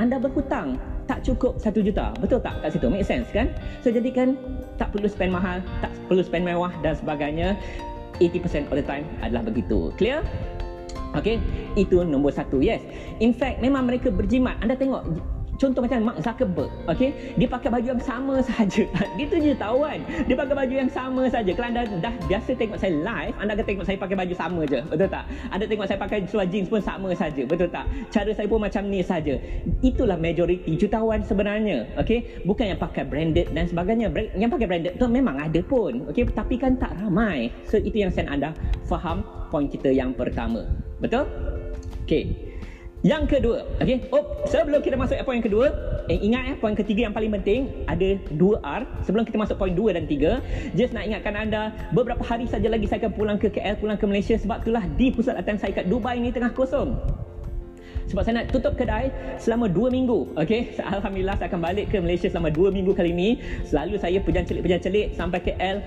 Anda 0.00 0.16
berhutang 0.16 0.80
tak 1.04 1.26
cukup 1.26 1.60
satu 1.60 1.84
juta. 1.84 2.16
Betul 2.16 2.40
tak 2.40 2.64
kat 2.64 2.72
situ? 2.72 2.88
Make 2.88 3.04
sense 3.04 3.28
kan? 3.34 3.52
So 3.84 3.92
jadi 3.92 4.08
kan 4.08 4.38
tak 4.80 4.94
perlu 4.96 5.10
spend 5.10 5.34
mahal, 5.34 5.60
tak 5.84 5.92
perlu 6.08 6.24
spend 6.24 6.48
mewah 6.48 6.72
dan 6.80 6.96
sebagainya. 6.96 7.58
80% 8.20 8.70
of 8.70 8.76
the 8.78 8.86
time 8.86 9.04
adalah 9.20 9.42
begitu. 9.44 9.90
Clear? 9.98 10.22
Okay, 11.12 11.36
itu 11.76 12.00
nombor 12.00 12.32
satu. 12.32 12.64
Yes. 12.64 12.80
In 13.20 13.36
fact, 13.36 13.60
memang 13.60 13.84
mereka 13.84 14.08
berjimat. 14.08 14.56
Anda 14.64 14.78
tengok 14.78 15.04
Contoh 15.60 15.84
macam 15.84 16.00
Mark 16.08 16.18
Zuckerberg, 16.24 16.72
okey, 16.88 17.36
dia 17.36 17.44
pakai 17.44 17.68
baju 17.68 17.86
yang 17.92 18.02
sama 18.02 18.40
saja. 18.40 18.88
Gitu 19.20 19.34
je 19.36 19.52
tawan. 19.52 20.00
Dia 20.24 20.36
pakai 20.36 20.54
baju 20.56 20.74
yang 20.74 20.90
sama 20.90 21.28
saja. 21.28 21.50
Kalau 21.52 21.68
anda 21.68 21.84
dah 22.00 22.14
biasa 22.24 22.56
tengok 22.56 22.78
saya 22.80 22.92
live, 22.96 23.34
anda 23.36 23.52
akan 23.52 23.64
tengok 23.68 23.84
saya 23.84 23.96
pakai 24.00 24.16
baju 24.16 24.34
sama 24.34 24.60
je. 24.64 24.80
Betul 24.88 25.08
tak? 25.12 25.24
Anda 25.52 25.64
tengok 25.68 25.86
saya 25.86 25.98
pakai 26.00 26.18
seluar 26.24 26.46
jeans 26.48 26.72
pun 26.72 26.80
sama 26.80 27.12
saja. 27.12 27.42
Betul 27.44 27.68
tak? 27.68 27.84
Cara 28.08 28.30
saya 28.32 28.48
pun 28.48 28.64
macam 28.64 28.82
ni 28.88 29.04
saja. 29.04 29.36
Itulah 29.84 30.16
majoriti 30.16 30.72
jutawan 30.80 31.20
sebenarnya. 31.20 31.84
Okey, 32.00 32.42
bukan 32.48 32.72
yang 32.72 32.80
pakai 32.80 33.04
branded 33.04 33.52
dan 33.52 33.68
sebagainya. 33.68 34.08
Yang 34.34 34.50
pakai 34.56 34.66
branded 34.66 34.92
tu 34.96 35.04
memang 35.06 35.36
ada 35.36 35.60
pun. 35.60 36.08
Okey, 36.08 36.32
tapi 36.32 36.56
kan 36.56 36.80
tak 36.80 36.96
ramai. 36.96 37.52
So 37.68 37.76
itu 37.76 38.00
yang 38.00 38.10
saya 38.10 38.32
anda 38.32 38.56
faham 38.88 39.20
poin 39.52 39.68
kita 39.68 39.92
yang 39.92 40.16
pertama. 40.16 40.64
Betul? 40.98 41.28
Okey. 42.08 42.51
Yang 43.02 43.34
kedua, 43.34 43.66
okey. 43.82 44.06
Oh, 44.14 44.22
sebelum 44.46 44.78
kita 44.78 44.94
masuk 44.94 45.18
poin 45.26 45.42
kedua, 45.42 45.74
eh, 46.06 46.22
ingat 46.22 46.42
ya, 46.46 46.54
poin 46.54 46.78
ketiga 46.78 47.10
yang 47.10 47.14
paling 47.14 47.34
penting 47.34 47.66
ada 47.90 48.14
dua 48.38 48.62
R. 48.62 48.86
Sebelum 49.02 49.26
kita 49.26 49.42
masuk 49.42 49.58
poin 49.58 49.74
dua 49.74 49.98
dan 49.98 50.06
tiga, 50.06 50.38
just 50.78 50.94
nak 50.94 51.10
ingatkan 51.10 51.34
anda, 51.34 51.74
beberapa 51.90 52.22
hari 52.22 52.46
saja 52.46 52.70
lagi 52.70 52.86
saya 52.86 53.02
akan 53.02 53.12
pulang 53.18 53.38
ke 53.42 53.50
KL, 53.50 53.82
pulang 53.82 53.98
ke 53.98 54.06
Malaysia 54.06 54.38
sebab 54.38 54.62
itulah 54.62 54.86
di 54.94 55.10
pusat 55.10 55.34
latihan 55.34 55.58
saya 55.58 55.74
kat 55.82 55.90
Dubai 55.90 56.22
ni 56.22 56.30
tengah 56.30 56.54
kosong. 56.54 56.94
Sebab 58.06 58.22
saya 58.28 58.44
nak 58.44 58.54
tutup 58.54 58.74
kedai 58.78 59.08
selama 59.40 59.66
dua 59.66 59.90
minggu. 59.90 60.36
Okay? 60.38 60.74
Alhamdulillah 60.94 61.38
saya 61.42 61.48
akan 61.50 61.60
balik 61.64 61.90
ke 61.90 61.98
Malaysia 61.98 62.30
selama 62.30 62.54
dua 62.54 62.68
minggu 62.68 62.94
kali 62.94 63.10
ini. 63.10 63.40
Selalu 63.66 63.98
saya 63.98 64.18
pejam 64.22 64.46
celik-pejam 64.46 64.78
celik 64.78 65.06
sampai 65.14 65.38
KL 65.42 65.82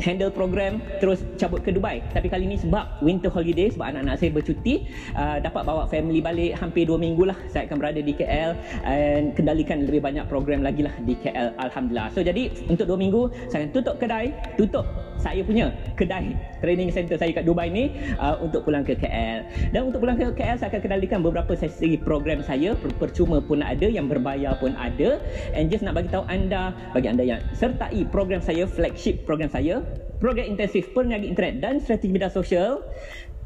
handle 0.00 0.32
program 0.32 0.80
terus 0.98 1.22
cabut 1.36 1.60
ke 1.62 1.70
Dubai. 1.70 2.00
Tapi 2.10 2.26
kali 2.32 2.48
ni 2.48 2.56
sebab 2.56 3.04
winter 3.04 3.28
holiday 3.28 3.68
sebab 3.70 3.92
anak-anak 3.94 4.16
saya 4.18 4.30
bercuti 4.32 4.88
uh, 5.14 5.38
dapat 5.38 5.62
bawa 5.62 5.86
family 5.86 6.24
balik 6.24 6.56
hampir 6.56 6.88
2 6.88 6.96
minggu 6.96 7.28
lah. 7.28 7.36
Saya 7.52 7.68
akan 7.68 7.76
berada 7.78 8.00
di 8.00 8.12
KL 8.16 8.56
and 8.88 9.36
kendalikan 9.36 9.84
lebih 9.84 10.02
banyak 10.02 10.24
program 10.26 10.64
lagi 10.64 10.82
lah 10.82 10.92
di 11.04 11.14
KL 11.14 11.54
Alhamdulillah. 11.60 12.10
So 12.16 12.24
jadi 12.24 12.50
untuk 12.66 12.88
2 12.88 12.96
minggu 12.96 13.22
saya 13.52 13.68
tutup 13.70 14.00
kedai 14.00 14.32
tutup 14.56 14.88
saya 15.20 15.44
punya 15.44 15.70
kedai 15.94 16.34
training 16.64 16.90
center 16.90 17.20
saya 17.20 17.30
kat 17.36 17.44
Dubai 17.44 17.68
ni 17.68 17.92
uh, 18.16 18.40
untuk 18.40 18.64
pulang 18.64 18.82
ke 18.82 18.96
KL 18.96 19.44
dan 19.70 19.80
untuk 19.92 20.02
pulang 20.02 20.16
ke 20.16 20.32
KL 20.32 20.56
saya 20.56 20.72
akan 20.72 20.80
kendalikan 20.80 21.20
beberapa 21.20 21.52
sesi 21.54 22.00
program 22.00 22.40
saya 22.40 22.74
percuma 22.98 23.38
pun 23.44 23.60
ada 23.60 23.86
yang 23.86 24.08
berbayar 24.08 24.56
pun 24.58 24.72
ada 24.80 25.20
and 25.52 25.68
just 25.68 25.84
nak 25.84 25.94
bagi 25.94 26.08
tahu 26.08 26.24
anda 26.26 26.72
bagi 26.96 27.08
anda 27.12 27.22
yang 27.22 27.40
sertai 27.52 28.08
program 28.08 28.40
saya 28.40 28.64
flagship 28.64 29.22
program 29.28 29.52
saya 29.52 29.84
program 30.20 30.52
intensif 30.52 30.92
perniaga 30.92 31.24
internet 31.24 31.64
dan 31.64 31.74
strategi 31.80 32.12
media 32.12 32.28
sosial. 32.28 32.84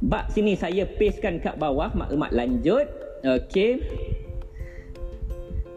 Bak 0.04 0.34
sini 0.34 0.58
saya 0.58 0.84
pastekan 0.84 1.38
kat 1.38 1.56
bawah 1.56 1.94
maklumat 1.94 2.34
lanjut. 2.34 2.90
Okey. 3.24 3.80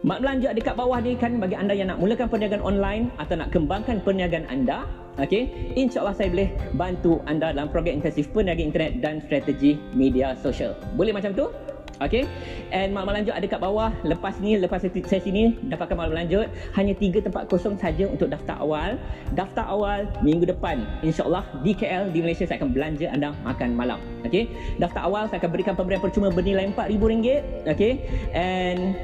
Maklumat 0.02 0.20
lanjut 0.20 0.52
dekat 0.58 0.74
bawah 0.74 0.98
ni 1.00 1.14
kan 1.16 1.38
bagi 1.38 1.56
anda 1.56 1.72
yang 1.72 1.88
nak 1.94 2.02
mulakan 2.02 2.28
perniagaan 2.28 2.62
online 2.66 3.04
atau 3.16 3.38
nak 3.38 3.54
kembangkan 3.54 4.02
perniagaan 4.02 4.44
anda. 4.50 4.84
Okey, 5.18 5.74
insya-Allah 5.74 6.14
saya 6.14 6.30
boleh 6.30 6.48
bantu 6.78 7.18
anda 7.26 7.50
dalam 7.50 7.66
program 7.66 7.98
intensif 7.98 8.30
perniagaan 8.30 8.70
internet 8.70 8.92
dan 9.02 9.18
strategi 9.26 9.74
media 9.90 10.38
sosial. 10.38 10.78
Boleh 10.94 11.10
macam 11.10 11.34
tu? 11.34 11.50
Okay. 11.98 12.30
And 12.70 12.94
maklumat 12.94 13.22
lanjut 13.22 13.34
ada 13.34 13.46
kat 13.50 13.58
bawah. 13.58 13.90
Lepas 14.06 14.38
ni, 14.38 14.54
lepas 14.54 14.78
sesi 14.86 15.30
ni, 15.34 15.58
dapatkan 15.66 15.98
maklumat 15.98 16.22
lanjut. 16.22 16.46
Hanya 16.78 16.94
tiga 16.94 17.18
tempat 17.18 17.50
kosong 17.50 17.74
saja 17.74 18.06
untuk 18.06 18.30
daftar 18.30 18.62
awal. 18.62 18.94
Daftar 19.34 19.66
awal 19.66 20.06
minggu 20.22 20.46
depan. 20.46 20.86
InsyaAllah 21.02 21.42
di 21.66 21.74
KL, 21.74 22.14
di 22.14 22.22
Malaysia 22.22 22.46
saya 22.46 22.62
akan 22.62 22.70
belanja 22.70 23.10
anda 23.10 23.34
makan 23.42 23.74
malam. 23.74 23.98
Okay. 24.22 24.46
Daftar 24.78 25.10
awal 25.10 25.26
saya 25.26 25.42
akan 25.42 25.50
berikan 25.50 25.74
pemberian 25.74 25.98
percuma 25.98 26.30
bernilai 26.30 26.70
RM4,000. 26.70 27.66
Okay. 27.74 28.06
And 28.30 28.94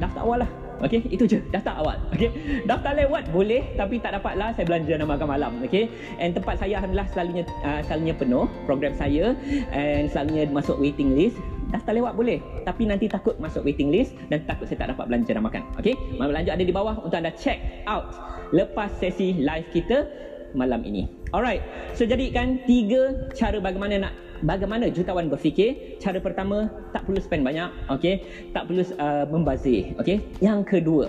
daftar 0.00 0.24
awal 0.24 0.48
lah. 0.48 0.50
Okey, 0.82 1.06
itu 1.12 1.24
je. 1.28 1.38
Daftar 1.54 1.78
awal. 1.78 1.98
Okey. 2.10 2.30
Daftar 2.66 2.98
lewat 2.98 3.30
boleh 3.30 3.62
tapi 3.78 4.02
tak 4.02 4.18
dapatlah 4.18 4.50
saya 4.58 4.66
belanja 4.66 4.94
nama 4.98 5.14
makan 5.14 5.28
malam. 5.30 5.52
Okey. 5.62 5.86
And 6.18 6.34
tempat 6.34 6.58
saya 6.58 6.82
alhamdulillah 6.82 7.08
selalunya 7.14 7.44
uh, 7.62 7.80
selalunya 7.86 8.14
penuh 8.18 8.46
program 8.66 8.94
saya 8.98 9.38
and 9.70 10.10
selalunya 10.10 10.50
masuk 10.50 10.76
waiting 10.82 11.14
list. 11.14 11.38
Daftar 11.70 11.94
lewat 11.98 12.14
boleh 12.14 12.38
tapi 12.66 12.86
nanti 12.86 13.06
takut 13.06 13.38
masuk 13.38 13.66
waiting 13.66 13.90
list 13.90 14.14
dan 14.30 14.42
takut 14.46 14.66
saya 14.66 14.86
tak 14.86 14.98
dapat 14.98 15.06
belanja 15.10 15.30
dan 15.30 15.42
makan. 15.46 15.62
Okey. 15.78 15.94
Malam 16.18 16.34
belanja 16.34 16.50
ada 16.58 16.64
di 16.66 16.74
bawah 16.74 16.94
untuk 17.02 17.16
anda 17.18 17.32
check 17.34 17.86
out 17.86 18.10
lepas 18.50 18.90
sesi 18.98 19.38
live 19.38 19.66
kita 19.70 20.06
malam 20.54 20.86
ini. 20.86 21.10
Alright. 21.34 21.62
So 21.98 22.06
jadi 22.06 22.30
kan 22.30 22.62
tiga 22.62 23.30
cara 23.34 23.58
bagaimana 23.58 24.10
nak 24.10 24.14
bagaimana 24.44 24.92
jutawan 24.92 25.32
berfikir 25.32 25.96
cara 25.98 26.20
pertama 26.20 26.68
tak 26.92 27.08
perlu 27.08 27.18
spend 27.18 27.42
banyak 27.42 27.72
okey? 27.90 28.22
Tak 28.52 28.68
perlu 28.68 28.84
uh, 29.00 29.24
membazir 29.32 29.96
okey? 29.98 30.20
Yang 30.44 30.60
kedua 30.78 31.08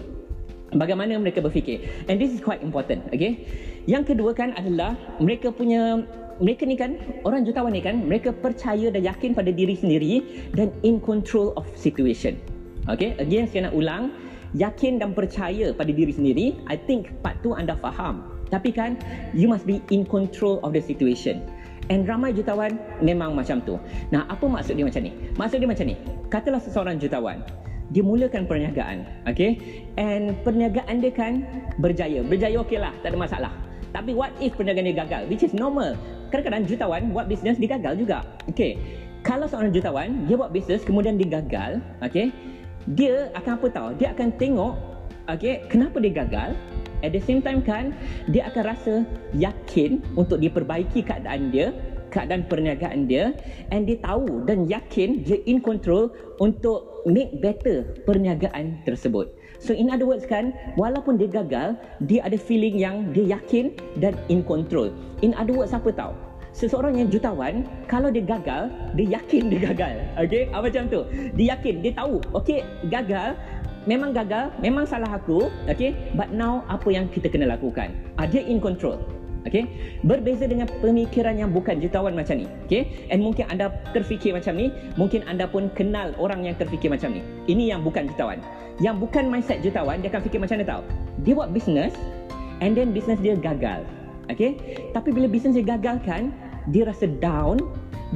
bagaimana 0.74 1.20
mereka 1.20 1.44
berfikir? 1.44 1.84
And 2.08 2.18
this 2.18 2.32
is 2.32 2.40
quite 2.40 2.64
important 2.64 3.12
okey? 3.12 3.46
Yang 3.86 4.16
kedua 4.16 4.34
kan 4.34 4.56
adalah 4.56 4.96
mereka 5.20 5.52
punya 5.52 6.08
mereka 6.40 6.68
ni 6.68 6.76
kan 6.76 7.00
orang 7.24 7.48
jutawan 7.48 7.72
ni 7.76 7.84
kan 7.84 8.02
mereka 8.08 8.32
percaya 8.32 8.92
dan 8.92 9.04
yakin 9.04 9.32
pada 9.36 9.52
diri 9.52 9.76
sendiri 9.76 10.48
dan 10.56 10.72
in 10.88 10.98
control 11.04 11.52
of 11.60 11.68
situation 11.76 12.40
okey? 12.88 13.14
Again 13.20 13.52
saya 13.52 13.70
nak 13.70 13.76
ulang 13.76 14.16
yakin 14.56 15.04
dan 15.04 15.12
percaya 15.12 15.76
pada 15.76 15.92
diri 15.92 16.16
sendiri 16.16 16.56
i 16.72 16.80
think 16.80 17.12
part 17.20 17.36
tu 17.44 17.52
anda 17.52 17.76
faham. 17.84 18.24
Tapi 18.46 18.72
kan 18.72 18.96
you 19.34 19.50
must 19.52 19.68
be 19.68 19.82
in 19.90 20.06
control 20.08 20.62
of 20.64 20.72
the 20.72 20.80
situation 20.80 21.44
And 21.94 22.02
ramai 22.10 22.34
jutawan 22.34 22.82
memang 22.98 23.38
macam 23.38 23.62
tu. 23.62 23.78
Nah, 24.10 24.26
apa 24.26 24.46
maksud 24.50 24.74
dia 24.74 24.86
macam 24.86 25.06
ni? 25.06 25.12
Maksud 25.38 25.58
dia 25.62 25.70
macam 25.70 25.86
ni. 25.86 25.96
Katalah 26.34 26.62
seseorang 26.62 26.98
jutawan, 26.98 27.46
dia 27.94 28.02
mulakan 28.02 28.50
perniagaan, 28.50 29.06
okay? 29.30 29.62
And 30.02 30.34
perniagaan 30.42 31.06
dia 31.06 31.14
kan 31.14 31.46
berjaya. 31.78 32.26
Berjaya 32.26 32.58
okeylah, 32.66 32.94
tak 33.06 33.14
ada 33.14 33.18
masalah. 33.22 33.52
Tapi 33.94 34.18
what 34.18 34.34
if 34.42 34.58
perniagaan 34.58 34.90
dia 34.90 34.98
gagal? 35.06 35.30
Which 35.30 35.46
is 35.46 35.54
normal. 35.54 35.94
Kadang-kadang 36.34 36.66
jutawan 36.66 37.14
buat 37.14 37.30
bisnes 37.30 37.62
dia 37.62 37.78
gagal 37.78 38.02
juga. 38.02 38.26
Okay. 38.50 38.82
Kalau 39.26 39.50
seorang 39.50 39.74
jutawan, 39.74 40.26
dia 40.30 40.38
buat 40.38 40.54
bisnes 40.54 40.86
kemudian 40.86 41.18
dia 41.18 41.42
gagal, 41.42 41.82
okay? 42.02 42.30
Dia 42.94 43.34
akan 43.34 43.58
apa 43.58 43.68
tahu? 43.74 43.88
Dia 43.98 44.14
akan 44.14 44.30
tengok, 44.38 44.74
okay, 45.26 45.66
kenapa 45.66 45.98
dia 45.98 46.14
gagal? 46.14 46.54
At 47.06 47.14
the 47.14 47.22
same 47.22 47.46
time 47.46 47.62
kan 47.62 47.94
dia 48.34 48.50
akan 48.50 48.64
rasa 48.66 48.94
yakin 49.38 50.02
untuk 50.18 50.42
diperbaiki 50.42 51.06
keadaan 51.06 51.54
dia, 51.54 51.70
keadaan 52.10 52.50
perniagaan 52.50 53.06
dia 53.06 53.38
and 53.70 53.86
dia 53.86 54.02
tahu 54.02 54.42
dan 54.50 54.66
yakin 54.66 55.22
dia 55.22 55.38
in 55.46 55.62
control 55.62 56.10
untuk 56.42 57.06
make 57.06 57.38
better 57.46 57.86
perniagaan 58.10 58.82
tersebut. 58.90 59.30
So 59.62 59.78
in 59.78 59.94
other 59.94 60.10
words 60.10 60.26
kan, 60.26 60.58
walaupun 60.82 61.22
dia 61.22 61.30
gagal, 61.30 61.78
dia 62.10 62.26
ada 62.26 62.42
feeling 62.42 62.74
yang 62.74 63.14
dia 63.14 63.38
yakin 63.38 63.78
dan 64.02 64.18
in 64.34 64.42
control. 64.42 64.90
In 65.22 65.38
other 65.38 65.54
words 65.54 65.78
apa 65.78 65.94
tahu? 65.94 66.18
Seseorang 66.56 66.96
yang 66.96 67.12
jutawan, 67.12 67.68
kalau 67.84 68.08
dia 68.08 68.24
gagal, 68.24 68.72
dia 68.96 69.20
yakin 69.20 69.52
dia 69.52 69.60
gagal. 69.76 70.08
Okay? 70.24 70.48
Apa 70.56 70.72
macam 70.72 70.88
tu? 70.88 71.04
Dia 71.36 71.60
yakin, 71.60 71.84
dia 71.84 71.92
tahu. 71.92 72.24
Okay, 72.32 72.64
gagal, 72.88 73.36
memang 73.86 74.14
gagal, 74.14 74.54
memang 74.60 74.86
salah 74.90 75.10
aku, 75.18 75.50
okay? 75.70 75.94
But 76.18 76.34
now 76.34 76.66
apa 76.70 76.90
yang 76.92 77.10
kita 77.10 77.30
kena 77.30 77.50
lakukan? 77.50 77.94
Uh, 78.18 78.28
dia 78.28 78.42
in 78.42 78.62
control. 78.62 79.02
Okay? 79.46 79.70
Berbeza 80.02 80.50
dengan 80.50 80.66
pemikiran 80.82 81.38
yang 81.38 81.54
bukan 81.54 81.78
jutawan 81.78 82.18
macam 82.18 82.42
ni. 82.42 82.50
Okay? 82.66 83.08
And 83.14 83.22
mungkin 83.22 83.46
anda 83.54 83.70
terfikir 83.94 84.34
macam 84.34 84.58
ni, 84.58 84.74
mungkin 84.98 85.22
anda 85.30 85.46
pun 85.46 85.70
kenal 85.78 86.18
orang 86.18 86.50
yang 86.50 86.58
terfikir 86.58 86.90
macam 86.90 87.14
ni. 87.14 87.22
Ini 87.46 87.78
yang 87.78 87.86
bukan 87.86 88.10
jutawan. 88.10 88.42
Yang 88.82 89.06
bukan 89.06 89.30
mindset 89.30 89.62
jutawan, 89.62 90.02
dia 90.02 90.10
akan 90.10 90.22
fikir 90.26 90.42
macam 90.42 90.58
ni 90.58 90.66
tau. 90.66 90.82
Dia 91.22 91.38
buat 91.38 91.54
bisnes, 91.54 91.94
and 92.60 92.74
then 92.74 92.90
bisnes 92.90 93.22
dia 93.22 93.38
gagal. 93.38 93.86
Okay? 94.34 94.58
Tapi 94.98 95.14
bila 95.14 95.30
bisnes 95.30 95.54
dia 95.54 95.64
gagal 95.78 96.02
kan, 96.02 96.34
dia 96.74 96.90
rasa 96.90 97.06
down, 97.22 97.62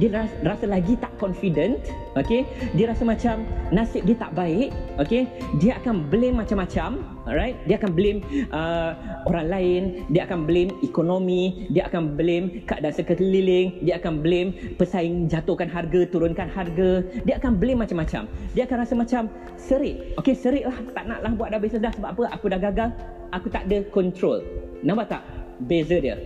dia 0.00 0.08
rasa, 0.16 0.32
rasa 0.40 0.64
lagi 0.64 0.96
tak 0.96 1.12
confident 1.20 1.76
okay? 2.16 2.48
Dia 2.72 2.88
rasa 2.88 3.04
macam 3.04 3.44
nasib 3.68 4.08
dia 4.08 4.16
tak 4.16 4.32
baik 4.32 4.72
okay? 4.96 5.28
Dia 5.60 5.76
akan 5.76 6.08
blame 6.08 6.40
macam-macam 6.40 7.04
alright? 7.28 7.60
Dia 7.68 7.76
akan 7.76 7.90
blame 7.92 8.24
uh, 8.48 8.96
orang 9.28 9.46
lain 9.52 9.82
dia 10.08 10.24
akan 10.24 10.48
blame 10.48 10.72
ekonomi 10.80 11.68
dia 11.68 11.84
akan 11.86 12.16
blame 12.16 12.64
keadaan 12.64 12.96
sekeliling 12.96 13.76
dia 13.84 14.00
akan 14.00 14.24
blame 14.24 14.56
pesaing 14.80 15.28
jatuhkan 15.28 15.68
harga 15.68 16.08
turunkan 16.08 16.48
harga. 16.48 17.04
Dia 17.28 17.36
akan 17.36 17.60
blame 17.60 17.84
macam-macam. 17.84 18.24
Dia 18.56 18.64
akan 18.64 18.76
rasa 18.80 18.94
macam 18.96 19.22
serik. 19.60 20.16
Okay 20.16 20.32
serik 20.32 20.64
lah 20.64 20.80
tak 20.96 21.04
nak 21.04 21.20
lah 21.20 21.32
buat 21.36 21.52
dah 21.52 21.60
bisnes 21.60 21.84
dah 21.84 21.92
sebab 21.92 22.16
apa? 22.16 22.22
Aku 22.40 22.48
dah 22.48 22.56
gagal 22.56 22.88
aku 23.36 23.52
tak 23.52 23.68
ada 23.68 23.84
control. 23.92 24.40
Nampak 24.80 25.12
tak? 25.12 25.22
Beza 25.60 26.00
dia 26.00 26.16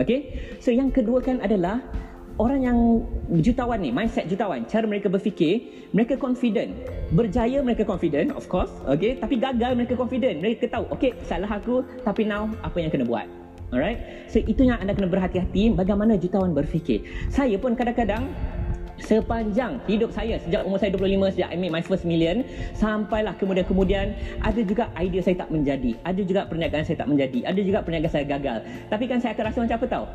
okay? 0.00 0.20
So 0.58 0.72
yang 0.72 0.90
kedua 0.90 1.20
kan 1.20 1.38
adalah 1.44 1.84
orang 2.40 2.60
yang 2.64 2.78
jutawan 3.44 3.84
ni, 3.84 3.92
mindset 3.92 4.24
jutawan, 4.24 4.64
cara 4.64 4.88
mereka 4.88 5.12
berfikir, 5.12 5.60
mereka 5.92 6.16
confident. 6.16 6.72
Berjaya 7.12 7.60
mereka 7.60 7.84
confident, 7.84 8.32
of 8.32 8.48
course, 8.48 8.72
okay? 8.88 9.20
Tapi 9.20 9.36
gagal 9.36 9.76
mereka 9.76 10.00
confident. 10.00 10.40
Mereka 10.40 10.72
tahu, 10.72 10.88
okay, 10.88 11.12
salah 11.28 11.52
aku, 11.52 11.84
tapi 12.00 12.24
now 12.24 12.48
apa 12.64 12.80
yang 12.80 12.88
kena 12.88 13.04
buat? 13.04 13.28
Alright? 13.70 14.26
So 14.32 14.40
itu 14.40 14.66
yang 14.66 14.80
anda 14.80 14.96
kena 14.96 15.06
berhati-hati 15.06 15.76
bagaimana 15.76 16.16
jutawan 16.16 16.56
berfikir. 16.56 17.06
Saya 17.30 17.54
pun 17.60 17.76
kadang-kadang 17.78 18.26
sepanjang 19.00 19.80
hidup 19.88 20.12
saya 20.12 20.36
sejak 20.44 20.60
umur 20.64 20.76
saya 20.76 20.92
25 20.92 21.32
sejak 21.32 21.48
I 21.48 21.56
made 21.56 21.72
my 21.72 21.80
first 21.80 22.04
million 22.04 22.44
sampailah 22.76 23.32
kemudian-kemudian 23.40 24.12
ada 24.44 24.60
juga 24.60 24.92
idea 25.00 25.24
saya 25.24 25.40
tak 25.40 25.48
menjadi 25.48 25.96
ada 26.04 26.20
juga 26.20 26.44
perniagaan 26.44 26.84
saya 26.84 27.00
tak 27.00 27.08
menjadi 27.08 27.48
ada 27.48 27.60
juga 27.64 27.80
perniagaan 27.80 28.12
saya 28.12 28.28
gagal 28.28 28.60
tapi 28.92 29.04
kan 29.08 29.18
saya 29.24 29.32
akan 29.32 29.44
rasa 29.48 29.58
macam 29.64 29.76
apa 29.80 29.88
tahu 29.88 30.06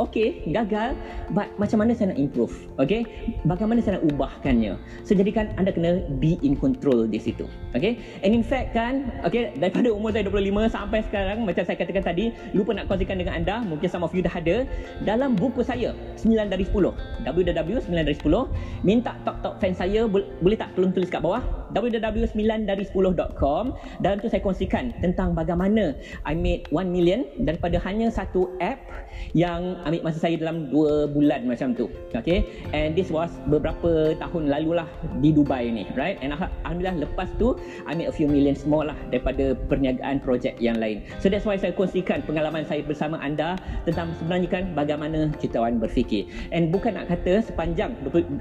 okey 0.00 0.48
gagal. 0.52 0.96
But 1.32 1.52
macam 1.60 1.84
mana 1.84 1.96
saya 1.96 2.12
nak 2.12 2.20
improve? 2.20 2.54
Okey? 2.80 3.04
Bagaimana 3.48 3.80
saya 3.82 3.98
nak 4.00 4.04
ubahkannya? 4.12 4.76
So 5.02 5.16
jadikan 5.16 5.52
anda 5.56 5.72
kena 5.72 6.04
be 6.20 6.38
in 6.44 6.56
control 6.56 7.08
di 7.08 7.20
situ. 7.20 7.48
Okey? 7.72 7.98
And 8.22 8.32
in 8.36 8.44
fact 8.44 8.76
kan 8.76 9.10
okey 9.26 9.56
daripada 9.58 9.92
umur 9.92 10.12
saya 10.12 10.28
25 10.28 10.68
sampai 10.72 11.00
sekarang 11.08 11.38
macam 11.44 11.62
saya 11.64 11.76
katakan 11.76 12.04
tadi 12.04 12.24
lupa 12.52 12.76
nak 12.76 12.86
kongsikan 12.88 13.16
dengan 13.20 13.34
anda 13.40 13.56
mungkin 13.64 13.88
some 13.88 14.04
of 14.04 14.12
you 14.12 14.22
dah 14.24 14.32
ada 14.32 14.68
dalam 15.04 15.34
buku 15.34 15.64
saya 15.64 15.92
9 16.20 16.52
dari 16.52 16.64
10 16.64 16.72
www 17.24 17.76
9 17.80 17.92
dari 17.92 18.16
10 18.16 18.86
minta 18.86 19.16
top 19.24 19.36
top 19.44 19.54
fan 19.60 19.72
saya 19.72 20.08
boleh 20.08 20.58
tak 20.58 20.72
tolong 20.76 20.92
tulis 20.92 21.08
kat 21.08 21.20
bawah? 21.24 21.42
www 21.74 22.24
9 22.24 22.68
dari 22.68 22.84
10.com 22.86 23.64
dalam 24.00 24.16
tu 24.22 24.28
saya 24.30 24.40
kongsikan 24.40 24.94
tentang 25.02 25.36
bagaimana 25.36 25.92
I 26.24 26.32
made 26.32 26.68
1 26.70 26.88
million 26.88 27.26
daripada 27.42 27.76
hanya 27.84 28.08
satu 28.08 28.54
app 28.62 28.78
yang 29.36 29.80
ambil 29.86 30.02
masa 30.02 30.18
saya 30.18 30.34
dalam 30.36 30.68
2 30.74 31.14
bulan 31.14 31.46
macam 31.46 31.72
tu. 31.72 31.86
Okay. 32.12 32.42
And 32.74 32.98
this 32.98 33.08
was 33.08 33.30
beberapa 33.46 34.18
tahun 34.18 34.50
lalu 34.50 34.82
lah 34.82 34.88
di 35.22 35.30
Dubai 35.30 35.70
ni. 35.70 35.86
Right. 35.94 36.18
And 36.20 36.34
Alhamdulillah 36.34 37.06
lepas 37.06 37.30
tu 37.38 37.54
I 37.86 37.94
made 37.94 38.10
a 38.10 38.14
few 38.14 38.26
millions 38.26 38.66
more 38.66 38.82
lah 38.82 38.98
daripada 39.14 39.54
perniagaan 39.70 40.20
projek 40.20 40.58
yang 40.58 40.82
lain. 40.82 41.06
So 41.22 41.30
that's 41.30 41.46
why 41.46 41.54
saya 41.56 41.70
kongsikan 41.72 42.26
pengalaman 42.26 42.66
saya 42.66 42.82
bersama 42.82 43.16
anda 43.22 43.54
tentang 43.86 44.10
sebenarnya 44.18 44.48
kan 44.50 44.64
bagaimana 44.74 45.30
jutawan 45.38 45.78
berfikir. 45.78 46.26
And 46.50 46.74
bukan 46.74 46.98
nak 46.98 47.06
kata 47.06 47.46
sepanjang 47.46 47.94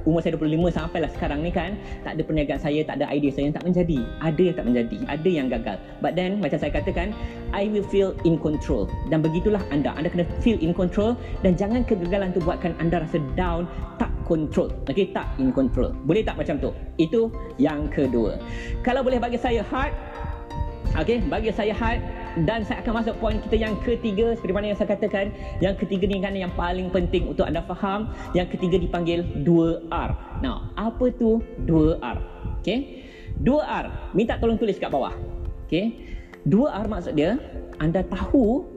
umur 0.09 0.25
saya 0.25 0.33
25 0.33 0.73
sampailah 0.73 1.11
sekarang 1.13 1.45
ni 1.45 1.53
kan 1.53 1.77
tak 2.01 2.17
ada 2.17 2.21
perniagaan 2.25 2.61
saya, 2.61 2.81
tak 2.81 2.97
ada 2.97 3.05
idea 3.13 3.29
saya 3.29 3.53
yang 3.53 3.55
tak 3.55 3.65
menjadi. 3.69 3.99
Ada 4.25 4.41
yang 4.41 4.55
tak 4.57 4.65
menjadi. 4.65 4.97
Ada 5.05 5.29
yang 5.29 5.47
gagal. 5.53 5.77
But 6.01 6.17
then 6.17 6.41
macam 6.41 6.57
saya 6.57 6.73
katakan 6.73 7.13
I 7.53 7.69
will 7.69 7.85
feel 7.85 8.17
in 8.25 8.41
control. 8.41 8.89
Dan 9.13 9.21
begitulah 9.21 9.61
anda. 9.69 9.93
Anda 9.93 10.09
kena 10.09 10.25
feel 10.41 10.57
in 10.57 10.73
control 10.73 11.13
dan 11.41 11.57
jangan 11.57 11.81
kegagalan 11.83 12.31
tu 12.31 12.39
buatkan 12.43 12.77
anda 12.79 13.03
rasa 13.03 13.19
down 13.35 13.67
tak 13.97 14.11
control. 14.27 14.71
Okey 14.89 15.11
tak 15.11 15.29
in 15.37 15.53
control. 15.53 15.93
Boleh 16.03 16.25
tak 16.25 16.35
macam 16.39 16.57
tu? 16.59 16.69
Itu 16.95 17.31
yang 17.61 17.87
kedua. 17.91 18.39
Kalau 18.81 19.01
boleh 19.05 19.21
bagi 19.21 19.39
saya 19.39 19.61
heart 19.65 19.93
okey 21.03 21.27
bagi 21.27 21.51
saya 21.51 21.75
heart 21.75 21.99
dan 22.43 22.67
saya 22.67 22.83
akan 22.83 22.99
masuk 22.99 23.15
poin 23.23 23.39
kita 23.47 23.55
yang 23.55 23.75
ketiga 23.83 24.35
seperti 24.35 24.53
mana 24.53 24.65
yang 24.73 24.79
saya 24.79 24.95
katakan. 24.95 25.31
Yang 25.63 25.87
ketiga 25.87 26.03
ni 26.09 26.19
kan 26.19 26.35
yang 26.35 26.51
paling 26.53 26.91
penting 26.91 27.31
untuk 27.31 27.47
anda 27.47 27.63
faham. 27.63 28.11
Yang 28.35 28.59
ketiga 28.59 28.75
dipanggil 28.81 29.23
2R 29.47 30.41
now 30.43 30.67
apa 30.75 31.11
tu 31.15 31.39
2R 31.67 32.17
okey 32.61 33.05
2R 33.43 34.15
minta 34.15 34.39
tolong 34.39 34.59
tulis 34.59 34.75
kat 34.75 34.91
bawah. 34.91 35.13
Okey 35.69 36.15
2R 36.45 36.85
maksud 36.85 37.13
dia 37.17 37.41
anda 37.81 38.05
tahu 38.05 38.74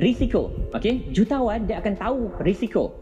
risiko. 0.00 0.52
Okey, 0.76 1.12
jutawan 1.12 1.64
dia 1.64 1.80
akan 1.80 1.94
tahu 1.96 2.20
risiko 2.44 2.92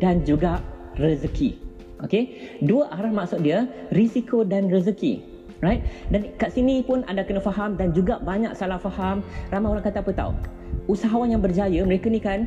dan 0.00 0.24
juga 0.24 0.60
rezeki. 1.00 1.56
Okey, 2.04 2.56
dua 2.64 2.92
arah 2.92 3.12
maksud 3.12 3.44
dia 3.44 3.68
risiko 3.92 4.44
dan 4.44 4.68
rezeki. 4.68 5.32
Right? 5.64 5.80
Dan 6.12 6.28
kat 6.36 6.52
sini 6.52 6.84
pun 6.84 7.08
anda 7.08 7.24
kena 7.24 7.40
faham 7.40 7.80
dan 7.80 7.96
juga 7.96 8.20
banyak 8.20 8.52
salah 8.52 8.76
faham. 8.76 9.24
Ramai 9.48 9.72
orang 9.72 9.84
kata 9.86 10.04
apa 10.04 10.12
tahu? 10.12 10.32
Usahawan 10.92 11.32
yang 11.32 11.40
berjaya 11.40 11.80
mereka 11.88 12.12
ni 12.12 12.20
kan 12.20 12.44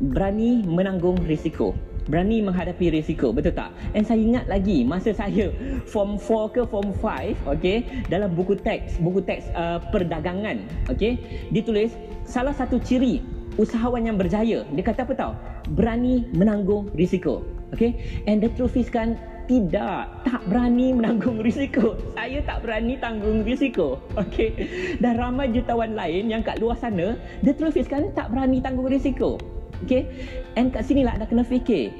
berani 0.00 0.66
menanggung 0.66 1.14
risiko 1.28 1.76
berani 2.08 2.40
menghadapi 2.40 2.94
risiko 2.94 3.34
betul 3.34 3.52
tak? 3.52 3.74
And 3.92 4.06
saya 4.06 4.20
ingat 4.20 4.44
lagi 4.48 4.86
masa 4.86 5.12
saya 5.12 5.52
form 5.84 6.16
4 6.16 6.56
ke 6.56 6.62
form 6.64 6.94
5 7.02 7.58
okey 7.58 8.08
dalam 8.08 8.32
buku 8.32 8.56
teks 8.56 8.96
buku 9.02 9.20
teks 9.24 9.50
uh, 9.52 9.82
perdagangan 9.90 10.62
okey 10.88 11.20
ditulis 11.50 11.92
salah 12.24 12.54
satu 12.54 12.78
ciri 12.80 13.20
usahawan 13.58 14.06
yang 14.06 14.16
berjaya 14.16 14.62
dia 14.62 14.84
kata 14.84 15.04
apa 15.04 15.14
tahu 15.16 15.32
berani 15.74 16.24
menanggung 16.32 16.88
risiko 16.96 17.42
okey 17.74 17.98
and 18.30 18.40
the 18.40 18.50
truth 18.56 18.78
is 18.78 18.88
kan 18.88 19.18
tidak 19.50 20.06
tak 20.22 20.46
berani 20.46 20.94
menanggung 20.94 21.42
risiko. 21.46 21.98
Saya 22.14 22.38
tak 22.46 22.62
berani 22.62 22.94
tanggung 23.02 23.42
risiko 23.42 23.98
okey 24.14 24.54
dan 25.02 25.18
ramai 25.18 25.50
jutawan 25.50 25.98
lain 25.98 26.30
yang 26.30 26.46
kat 26.46 26.62
luar 26.62 26.78
sana 26.78 27.18
the 27.42 27.50
truth 27.50 27.74
is 27.74 27.90
kan 27.90 28.14
tak 28.14 28.30
berani 28.30 28.62
tanggung 28.62 28.86
risiko 28.86 29.42
Okay? 29.86 30.08
And 30.56 30.72
kat 30.74 30.86
sini 30.88 31.06
lah 31.06 31.16
anda 31.16 31.26
kena 31.28 31.46
fikir. 31.46 31.92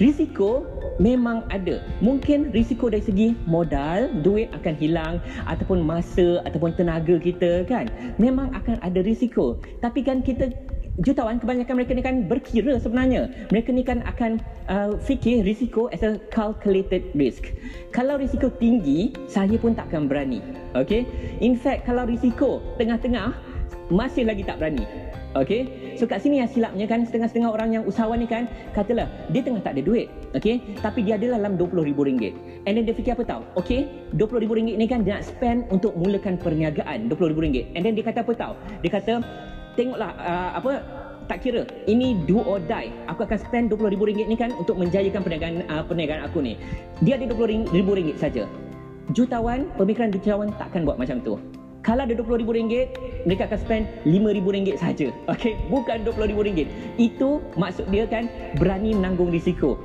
Risiko 0.00 0.64
memang 0.96 1.44
ada. 1.52 1.84
Mungkin 2.00 2.56
risiko 2.56 2.88
dari 2.88 3.04
segi 3.04 3.28
modal, 3.44 4.08
duit 4.24 4.48
akan 4.56 4.74
hilang 4.76 5.14
ataupun 5.44 5.84
masa 5.84 6.40
ataupun 6.48 6.72
tenaga 6.72 7.20
kita 7.20 7.68
kan. 7.68 7.88
Memang 8.16 8.52
akan 8.56 8.80
ada 8.80 9.04
risiko. 9.04 9.60
Tapi 9.84 10.00
kan 10.00 10.24
kita 10.24 10.52
jutawan 11.00 11.40
kebanyakan 11.40 11.74
mereka 11.80 11.92
ni 11.96 12.04
kan 12.04 12.16
berkira 12.28 12.76
sebenarnya. 12.76 13.28
Mereka 13.52 13.72
ni 13.72 13.84
kan 13.84 14.04
akan 14.04 14.40
uh, 14.68 14.96
fikir 15.00 15.44
risiko 15.44 15.88
as 15.92 16.04
a 16.04 16.20
calculated 16.32 17.04
risk. 17.16 17.52
Kalau 17.92 18.20
risiko 18.20 18.52
tinggi, 18.52 19.12
saya 19.28 19.56
pun 19.56 19.72
tak 19.72 19.92
akan 19.92 20.08
berani. 20.08 20.44
Okay? 20.76 21.08
In 21.40 21.56
fact, 21.56 21.88
kalau 21.88 22.04
risiko 22.04 22.60
tengah-tengah, 22.76 23.32
masih 23.88 24.28
lagi 24.28 24.44
tak 24.44 24.60
berani. 24.60 24.84
Okay, 25.30 25.94
so 25.94 26.10
kat 26.10 26.26
sini 26.26 26.42
yang 26.42 26.50
silapnya 26.50 26.90
kan 26.90 27.06
setengah-setengah 27.06 27.54
orang 27.54 27.70
yang 27.70 27.82
usahawan 27.86 28.18
ni 28.18 28.26
kan 28.26 28.50
katalah 28.74 29.06
dia 29.30 29.46
tengah 29.46 29.62
tak 29.62 29.78
ada 29.78 29.82
duit, 29.86 30.10
okay, 30.34 30.58
tapi 30.82 31.06
dia 31.06 31.14
adalah 31.14 31.46
dalam 31.46 31.54
RM20,000 31.54 32.34
and 32.66 32.72
then 32.74 32.82
dia 32.82 32.90
fikir 32.90 33.14
apa 33.14 33.22
tahu, 33.22 33.42
okay, 33.54 33.86
RM20,000 34.18 34.74
ni 34.74 34.86
kan 34.90 35.06
dia 35.06 35.22
nak 35.22 35.30
spend 35.30 35.70
untuk 35.70 35.94
mulakan 35.94 36.34
perniagaan 36.34 37.06
RM20,000 37.06 37.78
and 37.78 37.82
then 37.86 37.94
dia 37.94 38.02
kata 38.10 38.26
apa 38.26 38.32
tahu, 38.34 38.54
dia 38.82 38.90
kata 38.90 39.12
tengoklah 39.78 40.10
uh, 40.18 40.50
apa 40.58 40.82
tak 41.30 41.46
kira 41.46 41.62
ini 41.86 42.18
do 42.26 42.42
or 42.42 42.58
die. 42.58 42.90
Aku 43.06 43.22
akan 43.22 43.38
spend 43.38 43.70
RM20,000 43.70 44.26
ni 44.26 44.34
kan 44.34 44.50
untuk 44.58 44.82
menjayakan 44.82 45.22
perniagaan 45.22 45.62
uh, 45.70 45.86
perniagaan 45.86 46.26
aku 46.26 46.42
ni. 46.42 46.58
Dia 47.06 47.14
ada 47.14 47.30
RM20,000 47.30 48.18
saja. 48.18 48.50
Jutawan 49.14 49.70
pemikiran 49.78 50.10
jutawan 50.10 50.50
takkan 50.58 50.82
buat 50.82 50.98
macam 50.98 51.22
tu 51.22 51.38
kalau 51.80 52.04
ada 52.04 52.12
RM20,000, 52.12 52.92
mereka 53.24 53.48
akan 53.48 53.58
spend 53.60 53.84
RM5,000 54.04 54.76
saja. 54.76 55.08
Okey, 55.32 55.56
bukan 55.72 56.04
RM20,000. 56.04 56.68
Itu 57.00 57.40
maksud 57.56 57.88
dia 57.88 58.04
kan 58.04 58.28
berani 58.60 58.92
menanggung 58.92 59.32
risiko. 59.32 59.80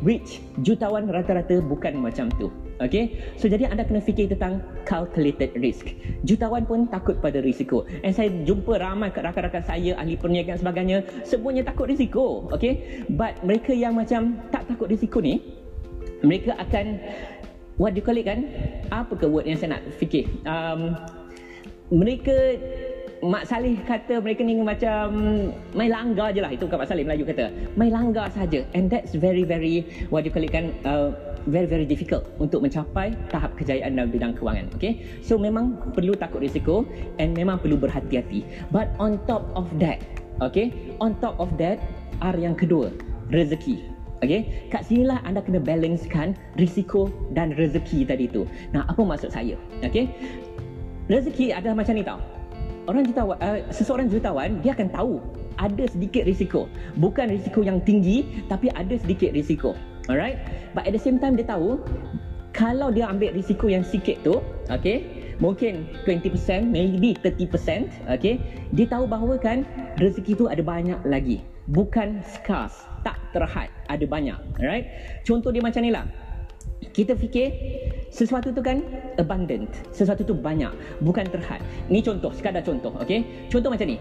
Which 0.00 0.40
jutawan 0.64 1.10
rata-rata 1.12 1.60
bukan 1.60 2.00
macam 2.00 2.32
tu. 2.38 2.48
Okay, 2.80 3.20
so 3.36 3.44
jadi 3.44 3.68
anda 3.68 3.84
kena 3.84 4.00
fikir 4.00 4.32
tentang 4.32 4.64
calculated 4.88 5.52
risk. 5.60 5.92
Jutawan 6.24 6.64
pun 6.64 6.88
takut 6.88 7.20
pada 7.20 7.44
risiko. 7.44 7.84
And 8.00 8.16
saya 8.16 8.32
jumpa 8.32 8.80
ramai 8.80 9.12
rakan-rakan 9.12 9.60
saya 9.68 10.00
ahli 10.00 10.16
perniagaan 10.16 10.56
sebagainya, 10.56 11.04
semuanya 11.28 11.68
takut 11.68 11.92
risiko. 11.92 12.48
Okay, 12.48 13.04
but 13.12 13.36
mereka 13.44 13.76
yang 13.76 14.00
macam 14.00 14.40
tak 14.48 14.64
takut 14.64 14.88
risiko 14.88 15.20
ni, 15.20 15.44
mereka 16.24 16.56
akan 16.56 16.96
what 17.80 17.96
do 17.96 17.98
you 17.98 18.04
call 18.04 18.20
it 18.20 18.28
kan? 18.28 18.44
Apa 18.92 19.16
ke 19.16 19.24
word 19.24 19.48
yang 19.48 19.56
saya 19.56 19.80
nak 19.80 19.82
fikir? 19.96 20.28
Um, 20.44 20.92
mereka 21.88 22.60
Mak 23.20 23.48
Saleh 23.48 23.76
kata 23.84 24.20
mereka 24.24 24.40
ni 24.40 24.56
macam 24.60 25.12
main 25.72 25.88
langgar 25.92 26.32
je 26.36 26.44
lah. 26.44 26.52
Itu 26.52 26.68
kan 26.68 26.84
Mak 26.84 26.88
Saleh 26.92 27.08
Melayu 27.08 27.24
kata. 27.24 27.48
Main 27.80 27.92
langgar 27.92 28.28
saja. 28.36 28.64
And 28.76 28.92
that's 28.92 29.16
very 29.16 29.48
very 29.48 29.88
what 30.12 30.28
you 30.28 30.32
call 30.32 30.44
it 30.44 30.52
kan? 30.52 30.76
Uh, 30.84 31.16
very 31.48 31.64
very 31.64 31.88
difficult 31.88 32.28
untuk 32.36 32.60
mencapai 32.60 33.16
tahap 33.32 33.56
kejayaan 33.56 33.96
dalam 33.96 34.12
bidang 34.12 34.36
kewangan 34.36 34.68
okay? 34.76 35.00
So 35.24 35.40
memang 35.40 35.80
perlu 35.96 36.12
takut 36.12 36.44
risiko 36.44 36.84
and 37.16 37.32
memang 37.32 37.64
perlu 37.64 37.80
berhati-hati. 37.80 38.68
But 38.68 38.92
on 39.00 39.16
top 39.24 39.48
of 39.56 39.68
that 39.80 40.04
okay? 40.44 40.72
On 41.00 41.16
top 41.20 41.40
of 41.40 41.56
that 41.56 41.80
R 42.20 42.36
yang 42.36 42.56
kedua 42.56 42.92
rezeki 43.32 43.89
Okay, 44.20 44.68
kat 44.68 44.84
sinilah 44.84 45.16
anda 45.24 45.40
kena 45.40 45.64
balancekan 45.64 46.36
risiko 46.60 47.08
dan 47.32 47.56
rezeki 47.56 48.04
tadi 48.04 48.28
tu. 48.28 48.44
Nah, 48.76 48.84
apa 48.84 49.00
maksud 49.00 49.32
saya? 49.32 49.56
Okay, 49.80 50.12
rezeki 51.08 51.56
adalah 51.56 51.80
macam 51.80 51.96
ni 51.96 52.04
tau. 52.04 52.20
Orang 52.84 53.08
jutawan, 53.08 53.40
uh, 53.40 53.64
seseorang 53.72 54.12
jutawan 54.12 54.60
dia 54.60 54.76
akan 54.76 54.92
tahu 54.92 55.14
ada 55.56 55.84
sedikit 55.88 56.28
risiko. 56.28 56.68
Bukan 57.00 57.32
risiko 57.32 57.64
yang 57.64 57.80
tinggi, 57.80 58.44
tapi 58.52 58.68
ada 58.76 58.92
sedikit 59.00 59.32
risiko. 59.32 59.72
Alright, 60.12 60.36
but 60.76 60.84
at 60.84 60.92
the 60.92 61.00
same 61.00 61.16
time 61.16 61.32
dia 61.32 61.48
tahu 61.48 61.80
kalau 62.52 62.92
dia 62.92 63.08
ambil 63.08 63.32
risiko 63.32 63.72
yang 63.72 63.86
sikit 63.86 64.20
tu, 64.20 64.44
okay, 64.68 65.32
mungkin 65.40 65.88
20%, 66.04 66.66
maybe 66.68 67.16
30%, 67.24 67.88
okay, 68.10 68.36
dia 68.76 68.84
tahu 68.90 69.08
bahawa 69.08 69.40
kan 69.40 69.64
rezeki 69.96 70.36
tu 70.36 70.44
ada 70.50 70.60
banyak 70.60 70.98
lagi. 71.08 71.40
Bukan 71.70 72.20
scarce 72.26 72.89
tak 73.02 73.16
terhad. 73.32 73.68
Ada 73.88 74.04
banyak 74.06 74.38
right 74.62 74.86
contoh 75.26 75.50
dia 75.50 75.62
macam 75.62 75.82
ni 75.82 75.90
lah. 75.92 76.06
Kita 76.90 77.14
fikir 77.14 77.52
sesuatu 78.10 78.50
tu 78.50 78.64
kan 78.64 78.82
abundant 79.20 79.68
sesuatu 79.94 80.24
tu 80.26 80.34
banyak 80.34 80.72
bukan 81.04 81.28
terhad. 81.28 81.60
Ni 81.86 82.00
contoh 82.00 82.32
sekadar 82.34 82.64
contoh 82.64 82.92
okey 83.04 83.48
contoh 83.52 83.70
macam 83.70 83.88
ni. 83.88 83.98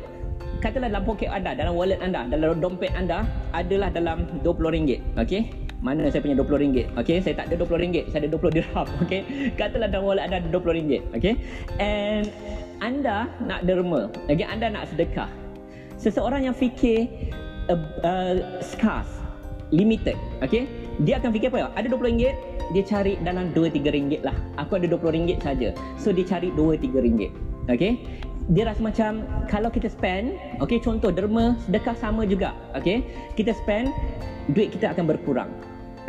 Katalah 0.60 0.92
dalam 0.92 1.08
poket 1.08 1.32
anda 1.32 1.56
dalam 1.56 1.72
wallet 1.76 2.00
anda 2.04 2.28
dalam 2.28 2.60
dompet 2.60 2.92
anda 2.92 3.24
adalah 3.56 3.88
dalam 3.96 4.28
RM20 4.44 5.00
okey 5.24 5.70
mana 5.80 6.12
saya 6.12 6.20
punya 6.20 6.36
RM20 6.36 7.00
okey 7.00 7.18
saya 7.24 7.34
tak 7.40 7.48
ada 7.48 7.64
RM20 7.64 8.12
saya 8.12 8.28
ada 8.28 8.36
RM20 8.36 8.52
dirham 8.52 8.88
okey 9.08 9.22
katalah 9.56 9.88
dalam 9.88 10.04
wallet 10.04 10.24
anda 10.28 10.44
ada 10.44 10.50
RM20 10.52 11.16
okey 11.16 11.34
and 11.80 12.28
anda 12.84 13.32
nak 13.48 13.64
derma 13.64 14.12
okey 14.28 14.44
anda 14.44 14.68
nak 14.68 14.92
sedekah. 14.92 15.32
Seseorang 16.00 16.48
yang 16.48 16.56
fikir 16.56 17.08
uh, 17.72 18.36
scarce 18.62 19.10
limited 19.70 20.18
okay? 20.42 20.66
Dia 21.06 21.22
akan 21.22 21.32
fikir 21.32 21.54
apa? 21.54 21.58
Ya 21.64 21.68
ada 21.80 21.88
20 21.88 22.10
ringgit 22.16 22.36
dia 22.70 22.84
cari 22.86 23.18
dalam 23.26 23.50
2 23.56 23.72
3 23.72 23.96
ringgit 23.96 24.22
lah. 24.22 24.36
Aku 24.62 24.78
ada 24.78 24.86
20 24.86 25.16
ringgit 25.16 25.40
saja. 25.42 25.74
So 25.98 26.14
dia 26.14 26.26
cari 26.28 26.54
2 26.54 26.78
3 26.78 27.06
ringgit 27.06 27.32
okay? 27.72 28.02
Dia 28.50 28.66
rasa 28.66 28.82
macam 28.82 29.12
kalau 29.46 29.70
kita 29.70 29.94
spend 29.94 30.34
okay 30.58 30.82
contoh 30.82 31.14
derma 31.14 31.54
sedekah 31.66 31.96
sama 31.98 32.26
juga 32.26 32.58
okay? 32.74 33.06
Kita 33.38 33.54
spend 33.54 33.94
duit 34.52 34.74
kita 34.74 34.92
akan 34.92 35.06
berkurang 35.06 35.50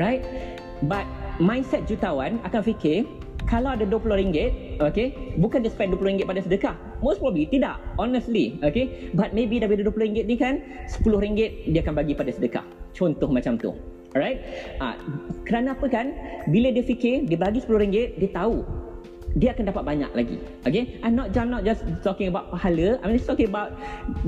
right? 0.00 0.24
But 0.88 1.04
mindset 1.36 1.84
jutawan 1.84 2.40
akan 2.48 2.64
fikir 2.64 3.04
kalau 3.50 3.74
ada 3.74 3.82
RM20, 3.82 4.78
okay, 4.78 5.34
bukan 5.34 5.66
dia 5.66 5.74
spend 5.74 5.90
RM20 5.98 6.22
pada 6.22 6.38
sedekah. 6.38 6.78
Most 7.02 7.18
probably 7.18 7.50
tidak, 7.50 7.82
honestly, 7.98 8.54
okay. 8.62 9.10
But 9.10 9.34
maybe 9.34 9.58
daripada 9.58 9.82
RM20 9.90 10.22
ni 10.30 10.38
kan, 10.38 10.62
RM10 11.02 11.74
dia 11.74 11.82
akan 11.82 11.98
bagi 11.98 12.14
pada 12.14 12.30
sedekah. 12.30 12.62
Contoh 12.94 13.26
macam 13.26 13.58
tu. 13.58 13.74
Alright? 14.14 14.38
Ah, 14.78 14.94
kerana 15.42 15.74
apa 15.74 15.90
kan? 15.90 16.14
Bila 16.46 16.70
dia 16.70 16.86
fikir, 16.86 17.26
dia 17.26 17.34
bagi 17.34 17.58
RM10, 17.66 18.22
dia 18.22 18.30
tahu 18.30 18.62
dia 19.38 19.54
akan 19.54 19.70
dapat 19.70 19.82
banyak 19.86 20.10
lagi. 20.14 20.38
Okay? 20.66 20.98
I'm 21.02 21.14
not, 21.18 21.34
I'm 21.34 21.50
not 21.50 21.66
just 21.66 21.82
talking 22.06 22.30
about 22.30 22.54
pahala. 22.54 22.98
I'm 23.02 23.14
just 23.14 23.26
talking 23.26 23.50
about 23.50 23.78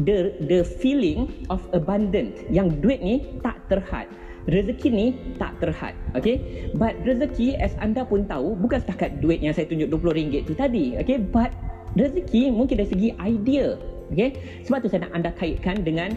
the 0.07 0.35
the 0.47 0.63
feeling 0.63 1.31
of 1.51 1.63
abundant. 1.75 2.39
Yang 2.51 2.79
duit 2.83 2.99
ni 3.03 3.27
tak 3.43 3.59
terhad 3.67 4.07
rezeki 4.51 4.89
ni 4.91 5.07
tak 5.39 5.55
terhad 5.63 5.95
okay 6.19 6.69
but 6.75 6.95
rezeki 7.07 7.55
as 7.59 7.75
anda 7.79 8.03
pun 8.03 8.27
tahu 8.27 8.59
bukan 8.59 8.83
setakat 8.83 9.23
duit 9.23 9.39
yang 9.39 9.55
saya 9.55 9.69
tunjuk 9.69 9.91
RM20 9.91 10.49
tu 10.49 10.55
tadi 10.57 10.99
okay 10.99 11.19
but 11.19 11.53
rezeki 11.95 12.51
mungkin 12.51 12.83
dari 12.83 12.89
segi 12.91 13.09
idea 13.23 13.79
okay 14.11 14.35
sebab 14.67 14.83
tu 14.83 14.89
saya 14.91 15.07
nak 15.07 15.13
anda 15.15 15.31
kaitkan 15.39 15.83
dengan 15.87 16.15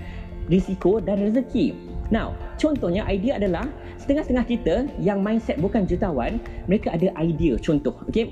risiko 0.50 0.98
dan 1.02 1.22
rezeki 1.22 1.96
Now, 2.14 2.38
contohnya 2.62 3.02
idea 3.10 3.42
adalah 3.42 3.66
setengah-setengah 3.98 4.46
kita 4.46 4.76
yang 5.02 5.26
mindset 5.26 5.58
bukan 5.58 5.90
jutawan, 5.90 6.38
mereka 6.70 6.94
ada 6.94 7.10
idea 7.18 7.58
contoh. 7.58 7.98
Okey, 8.06 8.30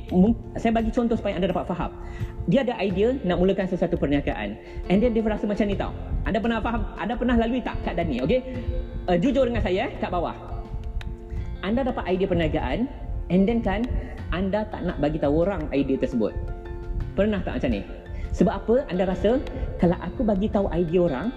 saya 0.61 0.77
bagi 0.77 0.93
contoh 0.93 1.17
supaya 1.17 1.41
anda 1.41 1.49
dapat 1.49 1.65
faham. 1.65 1.89
Dia 2.45 2.61
ada 2.61 2.77
idea 2.77 3.17
nak 3.25 3.41
mulakan 3.41 3.65
sesuatu 3.65 3.97
perniagaan. 3.97 4.59
And 4.93 5.01
then 5.01 5.17
dia 5.17 5.25
rasa 5.25 5.49
macam 5.49 5.65
ni 5.65 5.73
tau. 5.73 5.89
Anda 6.29 6.37
pernah 6.37 6.61
faham? 6.61 6.81
Anda 7.01 7.13
pernah 7.17 7.35
lalui 7.39 7.65
tak 7.65 7.81
kat 7.81 7.97
Dani? 7.97 8.21
Okey. 8.21 8.41
Uh, 9.03 9.19
jujur 9.19 9.43
dengan 9.43 9.59
saya 9.59 9.91
eh, 9.91 9.99
kat 9.99 10.07
bawah. 10.07 10.31
Anda 11.59 11.83
dapat 11.83 12.07
idea 12.07 12.23
perniagaan 12.23 12.87
and 13.27 13.43
then 13.43 13.59
kan 13.59 13.83
anda 14.31 14.63
tak 14.71 14.79
nak 14.87 15.03
bagi 15.03 15.19
tahu 15.19 15.43
orang 15.43 15.67
idea 15.75 15.99
tersebut. 15.99 16.31
Pernah 17.13 17.43
tak 17.43 17.59
macam 17.59 17.71
ni? 17.75 17.81
Sebab 18.31 18.53
apa? 18.63 18.75
Anda 18.87 19.03
rasa 19.11 19.43
kalau 19.77 19.99
aku 19.99 20.23
bagi 20.23 20.47
tahu 20.47 20.71
idea 20.71 21.03
orang, 21.03 21.27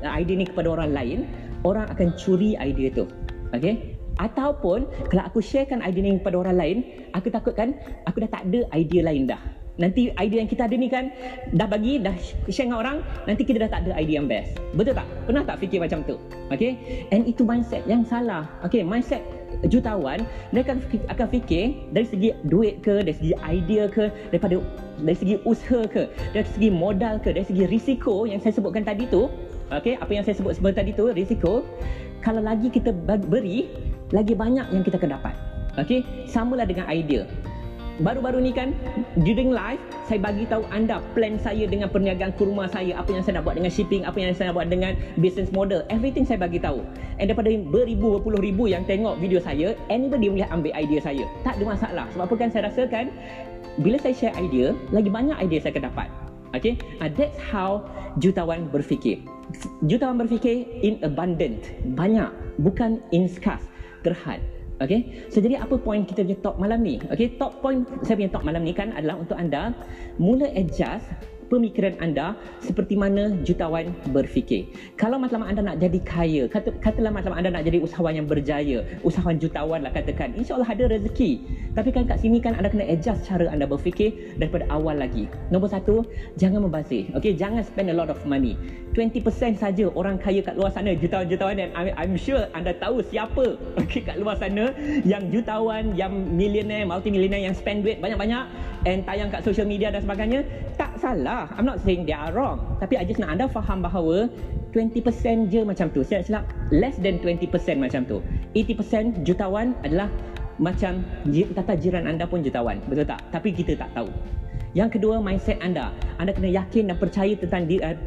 uh, 0.00 0.12
idea 0.16 0.40
ni 0.40 0.48
kepada 0.48 0.72
orang 0.72 0.96
lain, 0.96 1.18
orang 1.62 1.92
akan 1.92 2.16
curi 2.16 2.56
idea 2.56 2.88
tu. 2.88 3.04
Okay? 3.52 4.00
Ataupun 4.16 4.88
kalau 5.12 5.22
aku 5.28 5.44
sharekan 5.44 5.84
idea 5.84 6.00
ni 6.00 6.16
kepada 6.24 6.40
orang 6.40 6.56
lain, 6.56 6.78
aku 7.12 7.28
takutkan 7.28 7.76
aku 8.08 8.24
dah 8.24 8.32
tak 8.32 8.48
ada 8.48 8.64
idea 8.72 9.04
lain 9.04 9.28
dah. 9.28 9.40
Nanti 9.80 10.12
idea 10.20 10.44
yang 10.44 10.50
kita 10.52 10.68
ada 10.68 10.76
ni 10.76 10.92
kan 10.92 11.08
dah 11.56 11.64
bagi, 11.64 11.96
dah 11.96 12.12
share 12.52 12.68
dengan 12.68 12.84
orang, 12.84 12.96
nanti 13.24 13.48
kita 13.48 13.64
dah 13.64 13.70
tak 13.72 13.88
ada 13.88 13.96
idea 13.96 14.20
yang 14.20 14.28
best. 14.28 14.60
Betul 14.76 14.92
tak? 14.92 15.08
Pernah 15.24 15.42
tak 15.48 15.56
fikir 15.64 15.80
macam 15.80 16.04
tu? 16.04 16.20
Okay? 16.52 16.76
And 17.10 17.24
itu 17.24 17.42
mindset 17.48 17.88
yang 17.88 18.04
salah. 18.04 18.44
Okay, 18.60 18.84
mindset 18.84 19.24
jutawan 19.68 20.24
mereka 20.54 20.78
akan 21.12 21.26
fikir 21.28 21.76
dari 21.92 22.06
segi 22.08 22.30
duit 22.48 22.80
ke 22.80 23.04
dari 23.04 23.12
segi 23.12 23.34
idea 23.44 23.90
ke 23.90 24.08
daripada 24.32 24.62
dari 25.02 25.16
segi 25.18 25.36
usaha 25.44 25.84
ke 25.84 26.08
dari 26.32 26.48
segi 26.48 26.68
modal 26.72 27.20
ke 27.20 27.36
dari 27.36 27.44
segi 27.44 27.68
risiko 27.68 28.24
yang 28.24 28.40
saya 28.40 28.56
sebutkan 28.56 28.86
tadi 28.88 29.04
tu 29.10 29.28
okey 29.74 30.00
apa 30.00 30.10
yang 30.12 30.24
saya 30.24 30.38
sebut 30.38 30.56
sebelum 30.56 30.72
tadi 30.72 30.96
tu 30.96 31.12
risiko 31.12 31.66
kalau 32.24 32.40
lagi 32.40 32.72
kita 32.72 32.94
beri 33.04 33.68
lagi 34.16 34.32
banyak 34.32 34.64
yang 34.72 34.80
kita 34.80 34.96
akan 34.96 35.20
dapat 35.20 35.34
okey 35.76 36.00
samalah 36.24 36.64
dengan 36.64 36.88
idea 36.88 37.28
baru-baru 38.00 38.40
ni 38.40 38.52
kan 38.52 38.72
during 39.22 39.52
live 39.52 39.80
saya 40.08 40.18
bagi 40.18 40.48
tahu 40.48 40.64
anda 40.72 40.98
plan 41.12 41.36
saya 41.38 41.68
dengan 41.68 41.92
perniagaan 41.92 42.34
kurma 42.34 42.66
saya. 42.66 42.98
Apa 42.98 43.14
yang 43.14 43.22
saya 43.22 43.38
nak 43.38 43.46
buat 43.46 43.56
dengan 43.60 43.70
shipping 43.70 44.02
apa 44.08 44.16
yang 44.18 44.32
saya 44.34 44.50
nak 44.50 44.56
buat 44.58 44.68
dengan 44.72 44.92
business 45.20 45.52
model. 45.52 45.84
Everything 45.92 46.24
saya 46.26 46.40
bagi 46.40 46.58
tahu. 46.58 46.82
And 47.20 47.30
daripada 47.30 47.52
beribu 47.52 48.18
berpuluh 48.18 48.40
ribu 48.40 48.66
yang 48.66 48.82
tengok 48.88 49.20
video 49.20 49.38
saya 49.38 49.76
anybody 49.92 50.32
boleh 50.32 50.48
ambil 50.50 50.72
idea 50.74 51.00
saya. 51.04 51.24
Tak 51.46 51.60
ada 51.60 51.64
masalah. 51.68 52.04
Sebab 52.16 52.24
apa 52.26 52.34
kan 52.34 52.48
saya 52.50 52.62
rasakan 52.72 53.12
bila 53.78 53.96
saya 54.02 54.14
share 54.16 54.34
idea 54.40 54.74
lagi 54.90 55.12
banyak 55.12 55.36
idea 55.38 55.62
saya 55.62 55.76
akan 55.78 55.84
dapat. 55.92 56.08
Okay? 56.56 56.74
Uh, 56.98 57.06
that's 57.14 57.38
how 57.38 57.86
jutawan 58.18 58.66
berfikir. 58.72 59.22
Jutawan 59.86 60.18
berfikir 60.18 60.66
in 60.82 60.98
abundant. 61.06 61.62
Banyak. 61.94 62.30
Bukan 62.58 62.98
in 63.14 63.30
scarce. 63.30 63.66
Terhad 64.00 64.40
Okay, 64.80 65.28
so 65.28 65.44
jadi 65.44 65.60
apa 65.60 65.76
point 65.76 66.08
kita 66.08 66.24
punya 66.24 66.40
talk 66.40 66.56
malam 66.56 66.80
ni? 66.80 66.96
Okay, 67.12 67.36
top 67.36 67.60
point 67.60 67.84
saya 68.00 68.16
punya 68.16 68.32
talk 68.32 68.48
malam 68.48 68.64
ni 68.64 68.72
kan 68.72 68.96
adalah 68.96 69.20
untuk 69.20 69.36
anda 69.36 69.76
mula 70.16 70.48
adjust 70.56 71.04
pemikiran 71.50 71.98
anda 71.98 72.38
seperti 72.62 72.94
mana 72.94 73.34
jutawan 73.42 73.90
berfikir. 74.14 74.70
Kalau 74.94 75.18
matlamat 75.18 75.50
anda 75.50 75.74
nak 75.74 75.76
jadi 75.82 75.98
kaya, 76.06 76.42
kata, 76.46 76.70
katalah 76.78 77.10
matlamat 77.10 77.42
anda 77.42 77.50
nak 77.58 77.66
jadi 77.66 77.82
usahawan 77.82 78.14
yang 78.22 78.30
berjaya, 78.30 78.86
usahawan 79.02 79.42
jutawan 79.42 79.82
lah 79.82 79.90
katakan, 79.90 80.30
insyaAllah 80.38 80.70
ada 80.70 80.86
rezeki. 80.86 81.42
Tapi 81.74 81.90
kan 81.90 82.06
kat 82.06 82.22
sini 82.22 82.38
kan 82.38 82.54
anda 82.54 82.70
kena 82.70 82.86
adjust 82.86 83.26
cara 83.26 83.50
anda 83.50 83.66
berfikir 83.66 84.38
daripada 84.38 84.64
awal 84.70 85.02
lagi. 85.02 85.26
Nombor 85.50 85.74
satu, 85.74 86.06
jangan 86.38 86.62
membazir. 86.62 87.10
Okay, 87.18 87.34
jangan 87.34 87.66
spend 87.66 87.90
a 87.90 87.96
lot 87.98 88.08
of 88.08 88.22
money. 88.22 88.54
20% 88.94 89.22
saja 89.58 89.86
orang 89.94 90.18
kaya 90.18 90.42
kat 90.42 90.54
luar 90.54 90.70
sana, 90.70 90.94
jutawan-jutawan 90.94 91.58
dan 91.58 91.68
I'm, 91.74 91.90
I'm 91.98 92.14
sure 92.14 92.46
anda 92.54 92.74
tahu 92.74 93.02
siapa 93.06 93.58
okay, 93.78 94.02
kat 94.02 94.18
luar 94.22 94.38
sana 94.38 94.70
yang 95.02 95.30
jutawan, 95.34 95.94
yang 95.98 96.10
millionaire, 96.34 96.86
multimillionaire 96.86 97.50
yang 97.50 97.54
spend 97.54 97.82
duit 97.82 97.98
banyak-banyak 97.98 98.69
and 98.88 99.04
tayang 99.04 99.28
kat 99.28 99.44
social 99.44 99.66
media 99.68 99.92
dan 99.92 100.04
sebagainya. 100.04 100.44
Tak 100.76 100.96
salah. 101.00 101.48
I'm 101.56 101.68
not 101.68 101.80
saying 101.84 102.08
they 102.08 102.16
are 102.16 102.32
wrong. 102.32 102.60
Tapi 102.80 102.96
I 102.96 103.04
just 103.04 103.20
nak 103.20 103.36
anda 103.36 103.46
faham 103.50 103.84
bahawa 103.84 104.28
20% 104.72 105.50
je 105.50 105.60
macam 105.66 105.90
tu. 105.90 106.00
Saya 106.06 106.22
silap 106.22 106.44
less 106.70 106.96
than 107.02 107.18
20% 107.20 107.50
macam 107.80 108.06
tu. 108.06 108.22
80% 108.54 109.26
jutawan 109.26 109.74
adalah 109.82 110.08
macam 110.60 111.02
tata 111.56 111.74
jiran 111.74 112.06
anda 112.06 112.28
pun 112.28 112.44
jutawan. 112.44 112.78
Betul 112.86 113.08
tak? 113.08 113.20
Tapi 113.32 113.50
kita 113.50 113.80
tak 113.80 113.90
tahu. 113.96 114.12
Yang 114.76 115.00
kedua, 115.00 115.18
mindset 115.18 115.58
anda. 115.64 115.90
Anda 116.22 116.30
kena 116.30 116.46
yakin 116.46 116.94
dan 116.94 116.96
percaya 117.00 117.34
tentang 117.34 117.66
diri, 117.66 117.82
uh, 117.82 117.98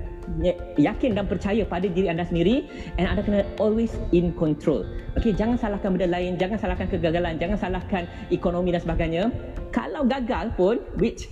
yakin 0.79 1.19
dan 1.19 1.27
percaya 1.27 1.67
pada 1.67 1.91
diri 1.91 2.07
anda 2.07 2.23
sendiri 2.23 2.63
and 2.95 3.11
anda 3.11 3.19
kena 3.19 3.43
always 3.59 3.91
in 4.15 4.31
control. 4.39 4.87
Okey, 5.19 5.35
jangan 5.35 5.59
salahkan 5.59 5.93
benda 5.99 6.07
lain, 6.07 6.39
jangan 6.39 6.55
salahkan 6.55 6.87
kegagalan, 6.87 7.35
jangan 7.35 7.57
salahkan 7.59 8.07
ekonomi 8.31 8.71
dan 8.71 8.81
sebagainya. 8.81 9.23
Kalau 9.73 10.05
gagal 10.05 10.53
pun 10.53 10.77
which 11.01 11.27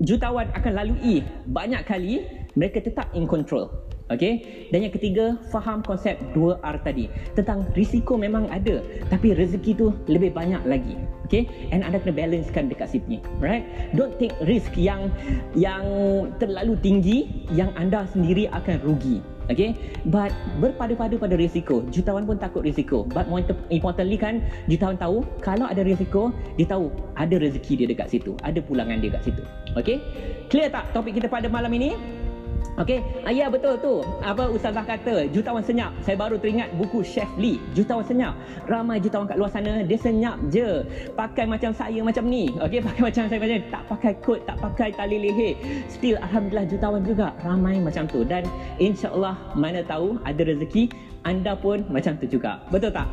jutawan 0.00 0.48
akan 0.54 0.72
lalui 0.78 1.26
banyak 1.50 1.82
kali 1.84 2.24
mereka 2.54 2.80
tetap 2.80 3.10
in 3.12 3.28
control 3.28 3.68
Okay. 4.10 4.66
Dan 4.74 4.90
yang 4.90 4.94
ketiga, 4.94 5.38
faham 5.54 5.86
konsep 5.86 6.18
2R 6.34 6.82
tadi. 6.82 7.06
Tentang 7.38 7.62
risiko 7.78 8.18
memang 8.18 8.50
ada, 8.50 8.82
tapi 9.06 9.38
rezeki 9.38 9.72
tu 9.78 9.94
lebih 10.10 10.34
banyak 10.34 10.58
lagi. 10.66 10.98
Okay. 11.30 11.46
And 11.70 11.86
anda 11.86 12.02
kena 12.02 12.18
balancekan 12.18 12.66
dekat 12.66 12.90
sini. 12.90 13.22
Right? 13.38 13.62
Don't 13.94 14.18
take 14.18 14.34
risk 14.50 14.74
yang 14.74 15.14
yang 15.54 15.86
terlalu 16.42 16.74
tinggi 16.82 17.46
yang 17.54 17.70
anda 17.78 18.02
sendiri 18.10 18.50
akan 18.50 18.82
rugi. 18.82 19.22
Okay. 19.50 19.74
But 20.06 20.30
berpada-pada 20.62 21.18
pada 21.18 21.34
risiko. 21.34 21.82
Jutawan 21.90 22.24
pun 22.24 22.38
takut 22.38 22.62
risiko. 22.62 23.02
But 23.10 23.26
more 23.26 23.42
importantly 23.74 24.16
kan, 24.16 24.46
jutawan 24.70 24.96
tahu 24.96 25.26
kalau 25.42 25.66
ada 25.66 25.82
risiko, 25.82 26.30
dia 26.54 26.70
tahu 26.70 26.94
ada 27.18 27.34
rezeki 27.34 27.84
dia 27.84 27.86
dekat 27.90 28.08
situ. 28.14 28.38
Ada 28.46 28.62
pulangan 28.62 29.02
dia 29.02 29.10
dekat 29.10 29.34
situ. 29.34 29.42
Okay. 29.74 29.98
Clear 30.46 30.70
tak 30.70 30.94
topik 30.94 31.18
kita 31.18 31.26
pada 31.26 31.50
malam 31.50 31.74
ini? 31.74 31.98
Okey, 32.80 33.04
ah, 33.28 33.32
ya 33.34 33.52
betul 33.52 33.76
tu. 33.76 34.00
Apa 34.24 34.48
ustazah 34.48 34.80
kata, 34.86 35.28
jutawan 35.28 35.60
senyap. 35.60 35.92
Saya 36.00 36.16
baru 36.16 36.40
teringat 36.40 36.72
buku 36.80 37.04
Chef 37.04 37.28
Lee, 37.36 37.60
jutawan 37.76 38.00
senyap. 38.06 38.32
Ramai 38.64 38.96
jutawan 39.02 39.28
kat 39.28 39.36
luar 39.36 39.52
sana 39.52 39.84
dia 39.84 39.98
senyap 40.00 40.40
je. 40.48 40.80
Pakai 41.12 41.44
macam 41.44 41.76
saya 41.76 42.00
macam 42.00 42.24
ni. 42.24 42.48
Okey, 42.56 42.80
pakai 42.88 43.02
macam 43.04 43.28
saya 43.28 43.36
macam 43.36 43.56
ni. 43.60 43.64
Tak 43.68 43.82
pakai 43.84 44.12
kot, 44.24 44.40
tak 44.48 44.56
pakai 44.64 44.88
tali 44.96 45.18
leher. 45.20 45.52
Still 45.92 46.16
alhamdulillah 46.24 46.66
jutawan 46.72 47.02
juga 47.04 47.36
ramai 47.44 47.76
macam 47.82 48.08
tu 48.08 48.24
dan 48.24 48.48
insya-Allah 48.80 49.36
mana 49.52 49.84
tahu 49.84 50.16
ada 50.24 50.40
rezeki 50.40 50.88
anda 51.28 51.52
pun 51.52 51.84
macam 51.92 52.16
tu 52.16 52.24
juga. 52.24 52.64
Betul 52.72 52.96
tak? 52.96 53.08